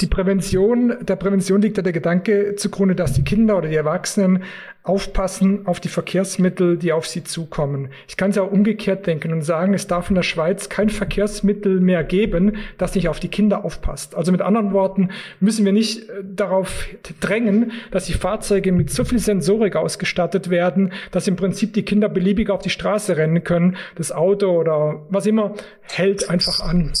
die 0.01 0.07
Prävention, 0.07 0.95
der 1.01 1.15
Prävention 1.15 1.61
liegt 1.61 1.77
ja 1.77 1.83
der 1.83 1.93
Gedanke 1.93 2.55
zugrunde, 2.55 2.95
dass 2.95 3.13
die 3.13 3.23
Kinder 3.23 3.57
oder 3.57 3.69
die 3.69 3.75
Erwachsenen 3.75 4.43
aufpassen 4.85 5.65
auf 5.65 5.79
die 5.79 5.89
Verkehrsmittel, 5.89 6.77
die 6.77 6.93
auf 6.93 7.07
sie 7.07 7.23
zukommen. 7.23 7.89
Ich 8.07 8.17
kann 8.17 8.29
es 8.29 8.35
ja 8.35 8.43
auch 8.43 8.51
umgekehrt 8.51 9.07
denken 9.07 9.33
und 9.33 9.41
sagen, 9.41 9.73
es 9.73 9.87
darf 9.87 10.09
in 10.09 10.15
der 10.15 10.23
Schweiz 10.23 10.69
kein 10.69 10.89
Verkehrsmittel 10.89 11.79
mehr 11.79 12.03
geben, 12.03 12.57
das 12.77 12.93
nicht 12.93 13.09
auf 13.09 13.19
die 13.19 13.27
Kinder 13.27 13.65
aufpasst. 13.65 14.15
Also 14.15 14.31
mit 14.31 14.41
anderen 14.41 14.73
Worten 14.73 15.09
müssen 15.39 15.65
wir 15.65 15.73
nicht 15.73 16.07
äh, 16.09 16.23
darauf 16.23 16.87
drängen, 17.19 17.71
dass 17.89 18.05
die 18.05 18.13
Fahrzeuge 18.13 18.71
mit 18.71 18.91
so 18.91 19.03
viel 19.03 19.19
Sensorik 19.19 19.75
ausgestattet 19.75 20.51
werden, 20.51 20.93
dass 21.11 21.27
im 21.27 21.35
Prinzip 21.35 21.73
die 21.73 21.83
Kinder 21.83 22.07
beliebig 22.07 22.51
auf 22.51 22.61
die 22.61 22.69
Straße 22.69 23.17
rennen 23.17 23.43
können. 23.43 23.77
Das 23.95 24.11
Auto 24.11 24.49
oder 24.51 25.01
was 25.09 25.25
immer 25.25 25.55
hält 25.81 26.29
einfach 26.29 26.59
an. 26.59 26.93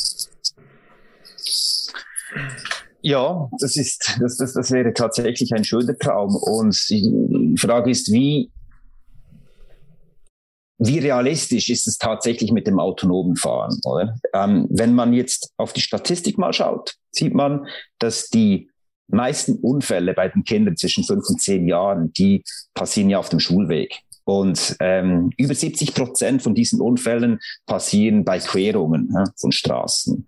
Ja, 3.01 3.49
das 3.59 3.77
ist, 3.77 4.17
das, 4.19 4.37
das, 4.37 4.53
das 4.53 4.71
wäre 4.71 4.93
tatsächlich 4.93 5.53
ein 5.53 5.63
schöner 5.63 5.97
Traum. 5.97 6.35
Und 6.35 6.75
die 6.89 7.55
Frage 7.57 7.91
ist, 7.91 8.11
wie, 8.11 8.51
wie 10.79 10.99
realistisch 10.99 11.69
ist 11.69 11.87
es 11.87 11.97
tatsächlich 11.97 12.51
mit 12.51 12.65
dem 12.67 12.79
autonomen 12.79 13.35
Fahren? 13.35 13.79
Ähm, 14.33 14.67
wenn 14.71 14.95
man 14.95 15.13
jetzt 15.13 15.53
auf 15.57 15.71
die 15.73 15.81
Statistik 15.81 16.37
mal 16.37 16.51
schaut, 16.51 16.95
sieht 17.11 17.33
man, 17.33 17.67
dass 17.99 18.29
die 18.29 18.69
meisten 19.07 19.59
Unfälle 19.59 20.13
bei 20.13 20.29
den 20.29 20.43
Kindern 20.43 20.75
zwischen 20.75 21.03
fünf 21.03 21.29
und 21.29 21.39
zehn 21.39 21.67
Jahren, 21.67 22.11
die 22.13 22.43
passieren 22.73 23.09
ja 23.09 23.19
auf 23.19 23.29
dem 23.29 23.39
Schulweg. 23.39 23.99
Und 24.25 24.75
ähm, 24.79 25.29
über 25.37 25.53
70 25.53 25.93
Prozent 25.93 26.41
von 26.41 26.55
diesen 26.55 26.81
Unfällen 26.81 27.39
passieren 27.67 28.25
bei 28.25 28.39
Querungen 28.39 29.09
ja, 29.13 29.23
von 29.37 29.51
Straßen. 29.51 30.25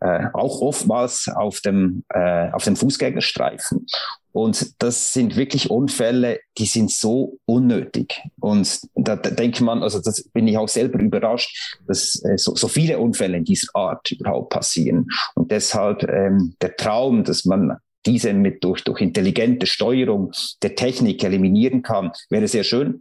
Äh, 0.00 0.26
auch 0.32 0.60
oftmals 0.60 1.28
auf 1.28 1.60
dem, 1.60 2.04
äh, 2.08 2.50
auf 2.50 2.64
dem 2.64 2.76
Fußgängerstreifen. 2.76 3.86
Und 4.32 4.82
das 4.82 5.12
sind 5.12 5.36
wirklich 5.36 5.70
Unfälle, 5.70 6.40
die 6.56 6.64
sind 6.66 6.90
so 6.90 7.38
unnötig. 7.44 8.20
Und 8.40 8.80
da, 8.94 9.14
da 9.16 9.30
denkt 9.30 9.60
man, 9.60 9.82
also 9.82 10.00
das 10.00 10.22
bin 10.30 10.48
ich 10.48 10.56
auch 10.56 10.68
selber 10.68 10.98
überrascht, 10.98 11.78
dass 11.86 12.22
äh, 12.24 12.38
so, 12.38 12.54
so 12.54 12.68
viele 12.68 12.98
Unfälle 12.98 13.36
in 13.36 13.44
dieser 13.44 13.68
Art 13.74 14.10
überhaupt 14.10 14.50
passieren. 14.50 15.06
Und 15.34 15.50
deshalb 15.50 16.02
ähm, 16.08 16.54
der 16.62 16.76
Traum, 16.76 17.24
dass 17.24 17.44
man 17.44 17.76
diese 18.06 18.32
mit 18.32 18.64
durch, 18.64 18.82
durch 18.84 19.00
intelligente 19.00 19.66
Steuerung 19.66 20.32
der 20.62 20.74
Technik 20.74 21.22
eliminieren 21.24 21.82
kann, 21.82 22.12
wäre 22.30 22.48
sehr 22.48 22.64
schön. 22.64 23.00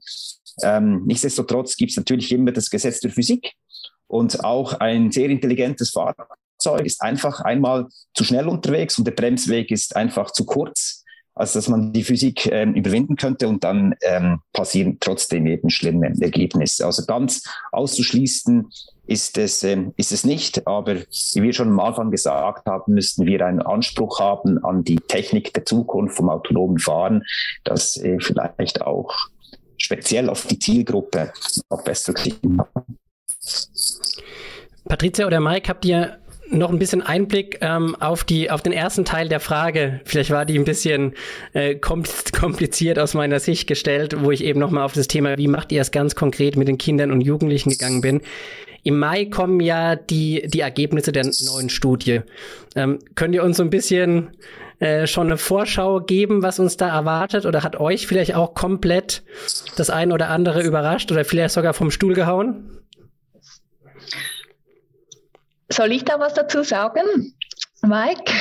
Ähm, 0.64 1.04
nichtsdestotrotz 1.06 1.76
gibt 1.76 1.92
es 1.92 1.98
natürlich 1.98 2.32
immer 2.32 2.52
das 2.52 2.70
Gesetz 2.70 3.00
der 3.00 3.12
Physik 3.12 3.54
und 4.08 4.44
auch 4.44 4.74
ein 4.74 5.12
sehr 5.12 5.30
intelligentes 5.30 5.92
Fahrzeug 5.92 6.86
ist 6.86 7.02
einfach 7.02 7.40
einmal 7.40 7.88
zu 8.14 8.24
schnell 8.24 8.48
unterwegs 8.48 8.98
und 8.98 9.06
der 9.06 9.14
Bremsweg 9.14 9.72
ist 9.72 9.96
einfach 9.96 10.32
zu 10.32 10.46
kurz, 10.46 11.06
als 11.34 11.54
dass 11.54 11.70
man 11.70 11.94
die 11.94 12.04
Physik 12.04 12.48
ähm, 12.52 12.74
überwinden 12.74 13.16
könnte 13.16 13.48
und 13.48 13.64
dann 13.64 13.96
ähm, 14.02 14.40
passieren 14.52 14.98
trotzdem 15.00 15.48
eben 15.48 15.70
schlimme 15.70 16.14
Ergebnisse. 16.20 16.86
Also 16.86 17.06
ganz 17.06 17.44
auszuschließen 17.72 18.68
ist 19.12 19.38
es, 19.38 19.62
ähm, 19.64 19.94
ist 19.98 20.14
es 20.14 20.24
nicht, 20.24 20.66
aber 20.66 20.96
wie 20.96 21.44
wir 21.44 21.52
schon 21.52 21.68
am 21.68 21.80
Anfang 21.82 22.12
gesagt 22.12 22.66
haben, 22.66 22.94
müssten 22.94 23.26
wir 23.26 23.46
einen 23.46 23.62
Anspruch 23.62 24.22
haben 24.22 24.64
an 24.64 24.86
die 24.86 24.96
Technik 24.96 25.54
der 25.54 25.66
Zukunft 25.66 26.16
vom 26.16 26.30
autonomen 26.30 26.80
Fahren, 26.80 27.22
das 27.66 27.98
äh, 27.98 28.18
vielleicht 28.22 28.82
auch 28.82 29.14
speziell 29.76 30.30
auf 30.30 30.48
die 30.48 30.58
Zielgruppe 30.58 31.34
auch 31.68 31.84
besser 31.84 32.14
kriegen. 32.14 32.60
Patricia 34.86 35.28
oder 35.28 35.42
Mike, 35.42 35.68
habt 35.68 35.84
ihr 35.84 36.18
noch 36.52 36.70
ein 36.70 36.80
bisschen 36.80 37.02
Einblick 37.02 37.58
ähm, 37.62 37.96
auf, 38.00 38.24
die, 38.24 38.52
auf 38.52 38.62
den 38.62 38.74
ersten 38.74 39.06
Teil 39.06 39.30
der 39.30 39.40
Frage. 39.40 40.02
Vielleicht 40.06 40.32
war 40.32 40.46
die 40.46 40.60
ein 40.60 40.66
bisschen 40.66 41.14
äh, 41.54 41.76
kompliziert 41.76 43.00
aus 43.00 43.14
meiner 43.14 43.40
Sicht 43.40 43.68
gestellt, 43.68 44.16
wo 44.20 44.32
ich 44.32 44.44
eben 44.44 44.60
nochmal 44.60 44.84
auf 44.84 44.94
das 44.94 45.08
Thema, 45.08 45.38
wie 45.38 45.48
macht 45.48 45.72
ihr 45.72 45.82
es 45.82 45.92
ganz 45.92 46.16
konkret 46.16 46.58
mit 46.58 46.68
den 46.68 46.78
Kindern 46.78 47.12
und 47.12 47.22
Jugendlichen 47.22 47.72
gegangen 47.72 48.02
bin. 48.02 48.22
Im 48.84 48.98
Mai 48.98 49.26
kommen 49.26 49.60
ja 49.60 49.96
die, 49.96 50.48
die 50.48 50.62
Ergebnisse 50.62 51.12
der 51.12 51.24
neuen 51.24 51.70
Studie. 51.70 52.22
Ähm, 52.76 53.00
könnt 53.16 53.36
ihr 53.36 53.44
uns 53.44 53.58
so 53.58 53.64
ein 53.64 53.70
bisschen 53.70 54.32
äh, 54.80 55.06
schon 55.06 55.28
eine 55.28 55.38
Vorschau 55.38 56.00
geben, 56.00 56.42
was 56.42 56.60
uns 56.60 56.78
da 56.78 56.90
erwartet? 56.90 57.46
Oder 57.46 57.64
hat 57.64 57.80
euch 57.80 58.08
vielleicht 58.08 58.36
auch 58.36 58.56
komplett 58.56 59.24
das 59.78 59.92
ein 59.92 60.12
oder 60.12 60.30
andere 60.30 60.64
überrascht 60.64 61.12
oder 61.12 61.24
vielleicht 61.24 61.54
sogar 61.54 61.74
vom 61.74 61.92
Stuhl 61.92 62.16
gehauen? 62.16 62.81
Soll 65.72 65.92
ich 65.92 66.04
da 66.04 66.20
was 66.20 66.34
dazu 66.34 66.64
sagen? 66.64 67.36
Mike? 67.84 68.32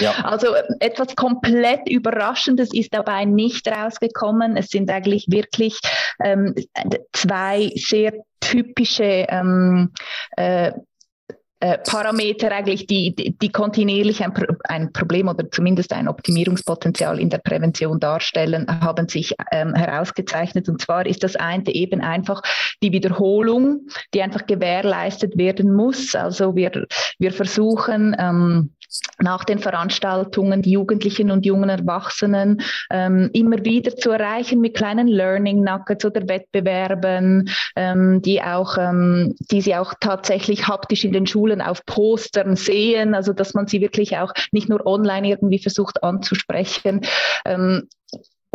Ja. 0.00 0.12
Also 0.24 0.54
etwas 0.80 1.14
komplett 1.16 1.88
Überraschendes 1.88 2.72
ist 2.72 2.94
dabei 2.94 3.24
nicht 3.24 3.68
rausgekommen. 3.68 4.56
Es 4.56 4.68
sind 4.68 4.90
eigentlich 4.90 5.26
wirklich 5.28 5.78
ähm, 6.22 6.54
zwei 7.12 7.72
sehr 7.74 8.14
typische 8.40 9.26
ähm, 9.28 9.92
äh, 10.36 10.72
äh, 11.60 11.78
Parameter 11.78 12.52
eigentlich, 12.52 12.86
die, 12.86 13.14
die, 13.14 13.36
die 13.36 13.48
kontinuierlich 13.48 14.22
ein, 14.22 14.32
ein, 14.64 14.92
Problem 14.92 15.28
oder 15.28 15.50
zumindest 15.50 15.92
ein 15.92 16.06
Optimierungspotenzial 16.06 17.18
in 17.18 17.30
der 17.30 17.38
Prävention 17.38 17.98
darstellen, 17.98 18.66
haben 18.82 19.08
sich 19.08 19.34
ähm, 19.52 19.74
herausgezeichnet. 19.74 20.68
Und 20.68 20.82
zwar 20.82 21.06
ist 21.06 21.24
das 21.24 21.34
eine 21.34 21.66
eben 21.68 22.02
einfach 22.02 22.42
die 22.82 22.92
Wiederholung, 22.92 23.88
die 24.12 24.22
einfach 24.22 24.46
gewährleistet 24.46 25.38
werden 25.38 25.74
muss. 25.74 26.14
Also 26.14 26.54
wir, 26.56 26.86
wir 27.18 27.32
versuchen, 27.32 28.14
ähm, 28.18 28.74
nach 29.18 29.44
den 29.44 29.58
Veranstaltungen 29.58 30.62
die 30.62 30.72
Jugendlichen 30.72 31.30
und 31.30 31.46
jungen 31.46 31.68
Erwachsenen 31.68 32.60
ähm, 32.90 33.30
immer 33.32 33.64
wieder 33.64 33.96
zu 33.96 34.10
erreichen 34.10 34.60
mit 34.60 34.76
kleinen 34.76 35.08
Learning 35.08 35.62
Nuggets 35.62 36.04
oder 36.04 36.28
Wettbewerben, 36.28 37.50
ähm, 37.76 38.22
die 38.22 38.42
auch, 38.42 38.76
ähm, 38.78 39.34
die 39.50 39.60
sie 39.60 39.74
auch 39.74 39.94
tatsächlich 40.00 40.68
haptisch 40.68 41.04
in 41.04 41.12
den 41.12 41.26
Schulen 41.26 41.60
auf 41.60 41.84
Postern 41.86 42.56
sehen, 42.56 43.14
also 43.14 43.32
dass 43.32 43.54
man 43.54 43.66
sie 43.66 43.80
wirklich 43.80 44.18
auch 44.18 44.32
nicht 44.52 44.68
nur 44.68 44.86
online 44.86 45.28
irgendwie 45.28 45.58
versucht 45.58 46.02
anzusprechen. 46.02 47.00
Ähm, 47.44 47.88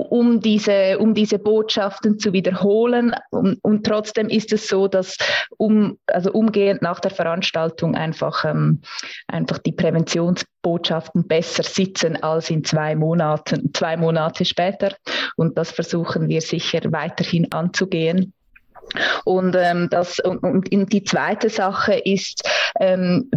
um 0.02 0.40
diese, 0.40 0.98
um 1.00 1.14
diese 1.14 1.40
Botschaften 1.40 2.20
zu 2.20 2.34
wiederholen. 2.34 3.16
Und, 3.30 3.60
und 3.62 3.86
trotzdem 3.86 4.30
ist 4.30 4.52
es 4.54 4.68
so, 4.68 4.88
dass 4.88 5.18
um, 5.58 5.98
also 6.08 6.32
umgehend 6.32 6.82
nach 6.82 7.00
der 7.00 7.12
Veranstaltung 7.12 7.96
einfach, 7.96 8.46
ähm, 8.46 8.82
einfach 9.28 9.60
die 9.60 9.72
Präventionsbotschaften 9.72 11.28
besser 11.28 11.64
sitzen 11.64 12.22
als 12.22 12.50
in 12.50 12.64
zwei 12.64 12.96
Monaten, 12.96 13.72
zwei 13.74 13.98
Monate 13.98 14.46
später. 14.46 14.96
Und 15.36 15.58
das 15.58 15.72
versuchen 15.72 16.30
wir 16.30 16.42
sicher 16.42 16.82
weiterhin 16.92 17.52
anzugehen. 17.52 18.34
Und, 19.24 19.56
ähm, 19.58 19.88
das, 19.90 20.20
und, 20.20 20.44
und 20.44 20.94
die 20.94 21.04
zweite 21.04 21.50
Sache 21.50 21.94
ist, 21.94 22.48
ähm, 22.80 23.30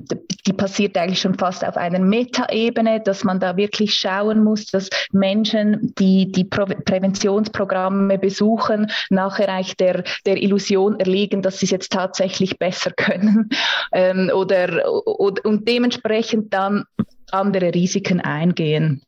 die 0.46 0.52
passiert 0.52 0.96
eigentlich 0.96 1.20
schon 1.20 1.38
fast 1.38 1.64
auf 1.64 1.76
einer 1.76 1.98
Metaebene, 1.98 3.00
dass 3.00 3.24
man 3.24 3.40
da 3.40 3.56
wirklich 3.56 3.94
schauen 3.94 4.42
muss, 4.42 4.66
dass 4.66 4.88
Menschen, 5.12 5.94
die 5.98 6.30
die 6.30 6.44
Präventionsprogramme 6.44 8.18
besuchen, 8.18 8.90
nachher 9.10 9.48
eigentlich 9.48 9.76
der, 9.76 10.04
der 10.26 10.42
Illusion 10.42 10.98
erliegen, 10.98 11.42
dass 11.42 11.58
sie 11.58 11.66
es 11.66 11.70
jetzt 11.70 11.92
tatsächlich 11.92 12.58
besser 12.58 12.90
können. 12.96 13.48
Ähm, 13.92 14.30
oder, 14.34 14.88
oder 15.06 15.44
und 15.44 15.68
dementsprechend 15.68 16.52
dann 16.52 16.84
andere 17.30 17.74
Risiken 17.74 18.20
eingehen, 18.20 19.02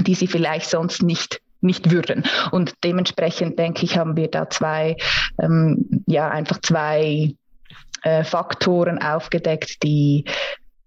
die 0.00 0.14
sie 0.14 0.26
vielleicht 0.26 0.70
sonst 0.70 1.02
nicht 1.02 1.40
nicht 1.66 1.90
würden. 1.90 2.24
Und 2.50 2.74
dementsprechend 2.84 3.58
denke 3.58 3.84
ich, 3.84 3.98
haben 3.98 4.16
wir 4.16 4.28
da 4.28 4.48
zwei, 4.48 4.96
ähm, 5.42 6.04
ja, 6.06 6.28
einfach 6.28 6.60
zwei 6.62 7.34
äh, 8.02 8.24
Faktoren 8.24 9.02
aufgedeckt, 9.02 9.82
die, 9.82 10.24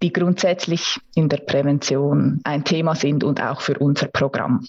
die 0.02 0.14
grundsätzlich 0.14 1.00
in 1.16 1.30
der 1.30 1.38
Prävention 1.38 2.40
ein 2.44 2.64
Thema 2.64 2.96
sind 2.96 3.24
und 3.24 3.42
auch 3.42 3.62
für 3.62 3.78
unser 3.78 4.08
Programm. 4.08 4.66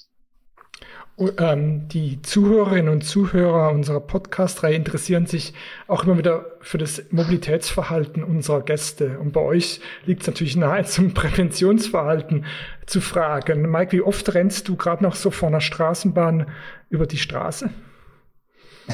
Ähm, 1.38 1.86
die 1.88 2.22
Zuhörerinnen 2.22 2.90
und 2.90 3.02
Zuhörer 3.02 3.72
unserer 3.72 4.00
Podcast-Reihe 4.00 4.74
interessieren 4.74 5.26
sich 5.26 5.52
auch 5.86 6.04
immer 6.04 6.16
wieder 6.16 6.46
für 6.60 6.78
das 6.78 7.02
Mobilitätsverhalten 7.10 8.24
unserer 8.24 8.62
Gäste. 8.62 9.18
Und 9.18 9.32
bei 9.32 9.40
euch 9.40 9.80
liegt 10.06 10.22
es 10.22 10.28
natürlich 10.28 10.56
nahe, 10.56 10.84
zum 10.86 11.12
Präventionsverhalten 11.12 12.46
zu 12.86 13.00
fragen. 13.02 13.70
Mike, 13.70 13.92
wie 13.92 14.00
oft 14.00 14.32
rennst 14.34 14.68
du 14.68 14.76
gerade 14.76 15.02
noch 15.02 15.14
so 15.14 15.30
vor 15.30 15.48
einer 15.48 15.60
Straßenbahn 15.60 16.46
über 16.88 17.06
die 17.06 17.18
Straße? 17.18 17.70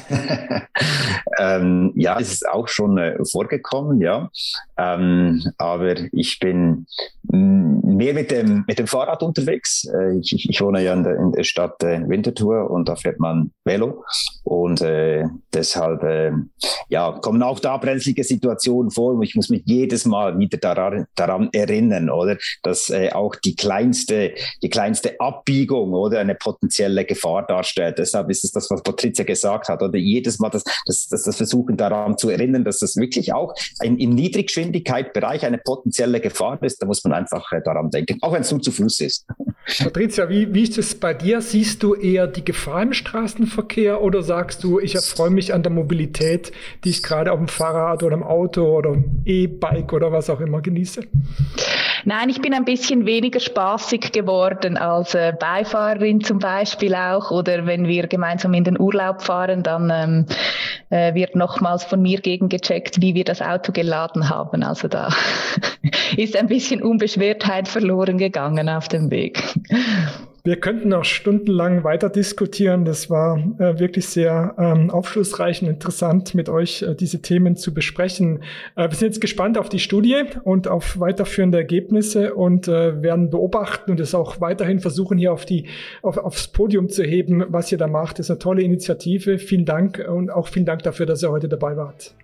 ähm, 1.39 1.93
ja, 1.95 2.19
es 2.21 2.33
ist 2.33 2.49
auch 2.49 2.69
schon 2.69 2.99
äh, 2.99 3.17
vorgekommen, 3.25 4.01
ja. 4.01 4.31
Ähm, 4.79 5.43
aber 5.59 5.95
ich 6.13 6.39
bin 6.39 6.87
mehr 7.23 8.15
mit 8.15 8.31
dem, 8.31 8.65
mit 8.67 8.79
dem 8.79 8.87
Fahrrad 8.87 9.23
unterwegs. 9.23 9.85
Äh, 9.85 10.19
ich, 10.19 10.49
ich 10.49 10.61
wohne 10.61 10.83
ja 10.83 10.93
in 10.93 11.03
der, 11.03 11.17
in 11.17 11.33
der 11.33 11.45
Stadt 11.45 11.83
äh, 11.83 12.09
Winterthur 12.09 12.71
und 12.71 12.89
da 12.89 12.97
fährt 12.97 13.19
man 13.19 13.53
Velo. 13.65 14.05
Und 14.45 14.81
äh, 14.81 15.25
deshalb 15.53 16.03
äh, 16.03 16.33
ja, 16.89 17.13
kommen 17.13 17.43
auch 17.43 17.59
da 17.59 17.77
brenzlige 17.79 18.25
Situationen 18.25 18.91
vor. 18.91 19.15
Und 19.15 19.23
ich 19.23 19.35
muss 19.35 19.49
mich 19.49 19.63
jedes 19.65 20.05
Mal 20.05 20.39
wieder 20.39 20.59
daran, 20.59 21.07
daran 21.15 21.49
erinnern, 21.53 22.11
oder? 22.11 22.37
Dass 22.63 22.91
äh, 22.91 23.11
auch 23.13 23.35
die 23.37 23.57
kleinste, 23.57 24.35
die 24.63 24.71
kleinste 24.71 25.19
Abbiegung 25.21 25.93
oder 25.95 26.21
eine 26.21 26.35
potenzielle 26.35 27.05
Gefahr 27.05 27.47
darstellt. 27.47 27.99
Deshalb 27.99 28.31
ist 28.31 28.45
es 28.45 28.53
das, 28.53 28.71
was 28.71 28.83
Patricia 28.83 29.25
gesagt 29.25 29.69
hat 29.69 29.83
oder 29.87 29.99
jedes 29.99 30.39
Mal 30.39 30.51
das, 30.51 30.65
das, 30.87 31.09
das, 31.09 31.23
das 31.23 31.37
Versuchen 31.37 31.77
daran 31.77 32.19
zu 32.19 32.31
erinnern, 32.31 32.65
dass 32.65 32.81
das 32.81 32.97
wirklich 32.97 33.33
auch 33.33 33.55
ein, 33.79 33.99
im 33.99 34.11
Niedriggeschwindigkeitsbereich 34.11 35.45
eine 35.45 35.59
potenzielle 35.59 36.21
Gefahr 36.21 36.63
ist, 36.63 36.83
da 36.83 36.87
muss 36.87 37.03
man 37.05 37.13
einfach 37.13 37.53
äh, 37.53 37.61
daran 37.63 37.91
denken, 37.91 38.19
auch 38.23 38.33
wenn 38.33 38.43
es 38.43 38.51
nur 38.51 38.61
zu 38.61 38.73
Fuß 38.73 39.01
ist. 39.01 39.27
Patricia, 39.79 40.29
wie, 40.29 40.55
wie 40.55 40.63
ist 40.63 40.79
es 40.79 40.95
bei 40.95 41.13
dir? 41.13 41.41
Siehst 41.41 41.83
du 41.83 41.95
eher 41.95 42.27
die 42.29 42.45
Gefahr 42.45 42.83
im 42.83 42.93
Straßenverkehr 42.93 44.01
oder 44.01 44.23
sagst 44.23 44.63
du, 44.63 44.79
ich 44.79 44.95
erfreue 44.95 45.31
mich 45.31 45.53
an 45.55 45.63
der 45.63 45.73
Mobilität, 45.73 46.53
die 46.85 46.91
ich 46.91 47.03
gerade 47.03 47.33
auf 47.33 47.39
dem 47.39 47.49
Fahrrad 47.49 48.03
oder 48.03 48.15
im 48.15 48.23
Auto 48.23 48.77
oder 48.77 49.03
E-Bike 49.25 49.93
oder 49.93 50.13
was 50.13 50.31
auch 50.31 50.41
immer 50.41 50.61
genieße? 50.61 51.03
Nein, 52.09 52.29
ich 52.29 52.41
bin 52.41 52.55
ein 52.55 52.65
bisschen 52.65 53.05
weniger 53.05 53.41
spaßig 53.41 54.13
geworden 54.13 54.77
als 54.77 55.17
äh, 55.17 55.33
Beifahrerin 55.37 56.21
zum 56.23 56.39
Beispiel 56.39 56.95
auch. 56.95 57.33
Oder 57.33 57.67
wenn 57.67 57.89
wir 57.89 58.07
gemeinsam 58.07 58.55
in 58.55 58.63
den 58.63 58.79
Urlaub 58.79 59.23
fahren, 59.23 59.65
dann 59.65 59.91
ähm, 59.93 60.27
äh, 60.89 61.15
wird 61.15 61.35
nochmals 61.35 61.83
von 61.83 62.01
mir 62.01 62.21
gegengecheckt, 62.21 63.01
wie 63.01 63.17
wir 63.17 63.25
das 63.25 63.43
Auto 63.43 63.73
geladen 63.73 64.31
haben. 64.31 64.63
Also 64.63 64.87
da 64.87 65.09
ist 66.17 66.37
ein 66.37 66.47
bisschen 66.47 66.81
Unbeschwertheit 66.81 67.67
verloren 67.67 68.19
gegangen 68.19 68.69
auf 68.69 68.87
dem 68.87 69.11
Weg. 69.11 69.43
Wir 70.47 70.61
könnten 70.61 70.93
auch 70.93 71.05
stundenlang 71.05 71.83
weiter 71.83 72.09
diskutieren. 72.09 72.85
Das 72.85 73.11
war 73.11 73.37
äh, 73.59 73.81
wirklich 73.81 74.07
sehr 74.07 74.55
ähm, 74.59 74.91
aufschlussreich 74.91 75.61
und 75.61 75.67
interessant, 75.67 76.37
mit 76.37 76.49
euch 76.49 76.83
äh, 76.83 76.95
diese 76.95 77.21
Themen 77.21 77.57
zu 77.57 77.75
besprechen. 77.75 78.45
Äh, 78.77 78.89
wir 78.89 78.97
sind 78.97 79.09
jetzt 79.09 79.21
gespannt 79.21 79.59
auf 79.59 79.69
die 79.69 79.81
Studie 79.81 80.23
und 80.45 80.69
auf 80.69 81.01
weiterführende 81.01 81.59
Ergebnisse 81.59 82.37
und 82.37 82.69
äh, 82.69 83.03
werden 83.03 83.29
beobachten 83.29 83.91
und 83.91 83.99
es 83.99 84.15
auch 84.15 84.41
weiterhin 84.41 84.79
versuchen, 84.79 85.19
hier 85.19 85.33
auf 85.33 85.47
die, 85.47 85.67
auf, 86.03 86.17
aufs 86.17 86.47
Podium 86.47 86.91
zu 86.91 87.03
heben, 87.03 87.45
was 87.49 87.73
ihr 87.73 87.79
da 87.79 87.89
macht. 87.89 88.21
Das 88.21 88.27
ist 88.27 88.31
eine 88.31 88.39
tolle 88.39 88.63
Initiative. 88.63 89.39
Vielen 89.39 89.65
Dank 89.65 89.99
und 90.09 90.31
auch 90.31 90.47
vielen 90.47 90.65
Dank 90.65 90.85
dafür, 90.85 91.07
dass 91.07 91.25
ihr 91.25 91.31
heute 91.33 91.49
dabei 91.49 91.77
wart. 91.77 92.15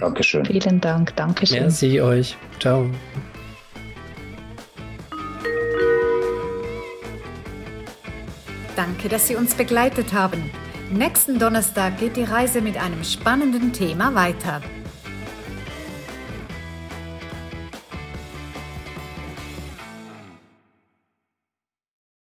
Dankeschön. 0.00 0.44
Vielen 0.44 0.80
Dank. 0.80 1.14
Dankeschön. 1.14 1.60
Merci 1.60 2.00
euch. 2.00 2.36
Ciao. 2.58 2.90
Danke, 9.02 9.16
dass 9.16 9.26
Sie 9.26 9.34
uns 9.34 9.56
begleitet 9.56 10.12
haben. 10.12 10.48
Nächsten 10.92 11.40
Donnerstag 11.40 11.98
geht 11.98 12.16
die 12.16 12.22
Reise 12.22 12.60
mit 12.60 12.76
einem 12.76 13.02
spannenden 13.02 13.72
Thema 13.72 14.14
weiter. 14.14 14.60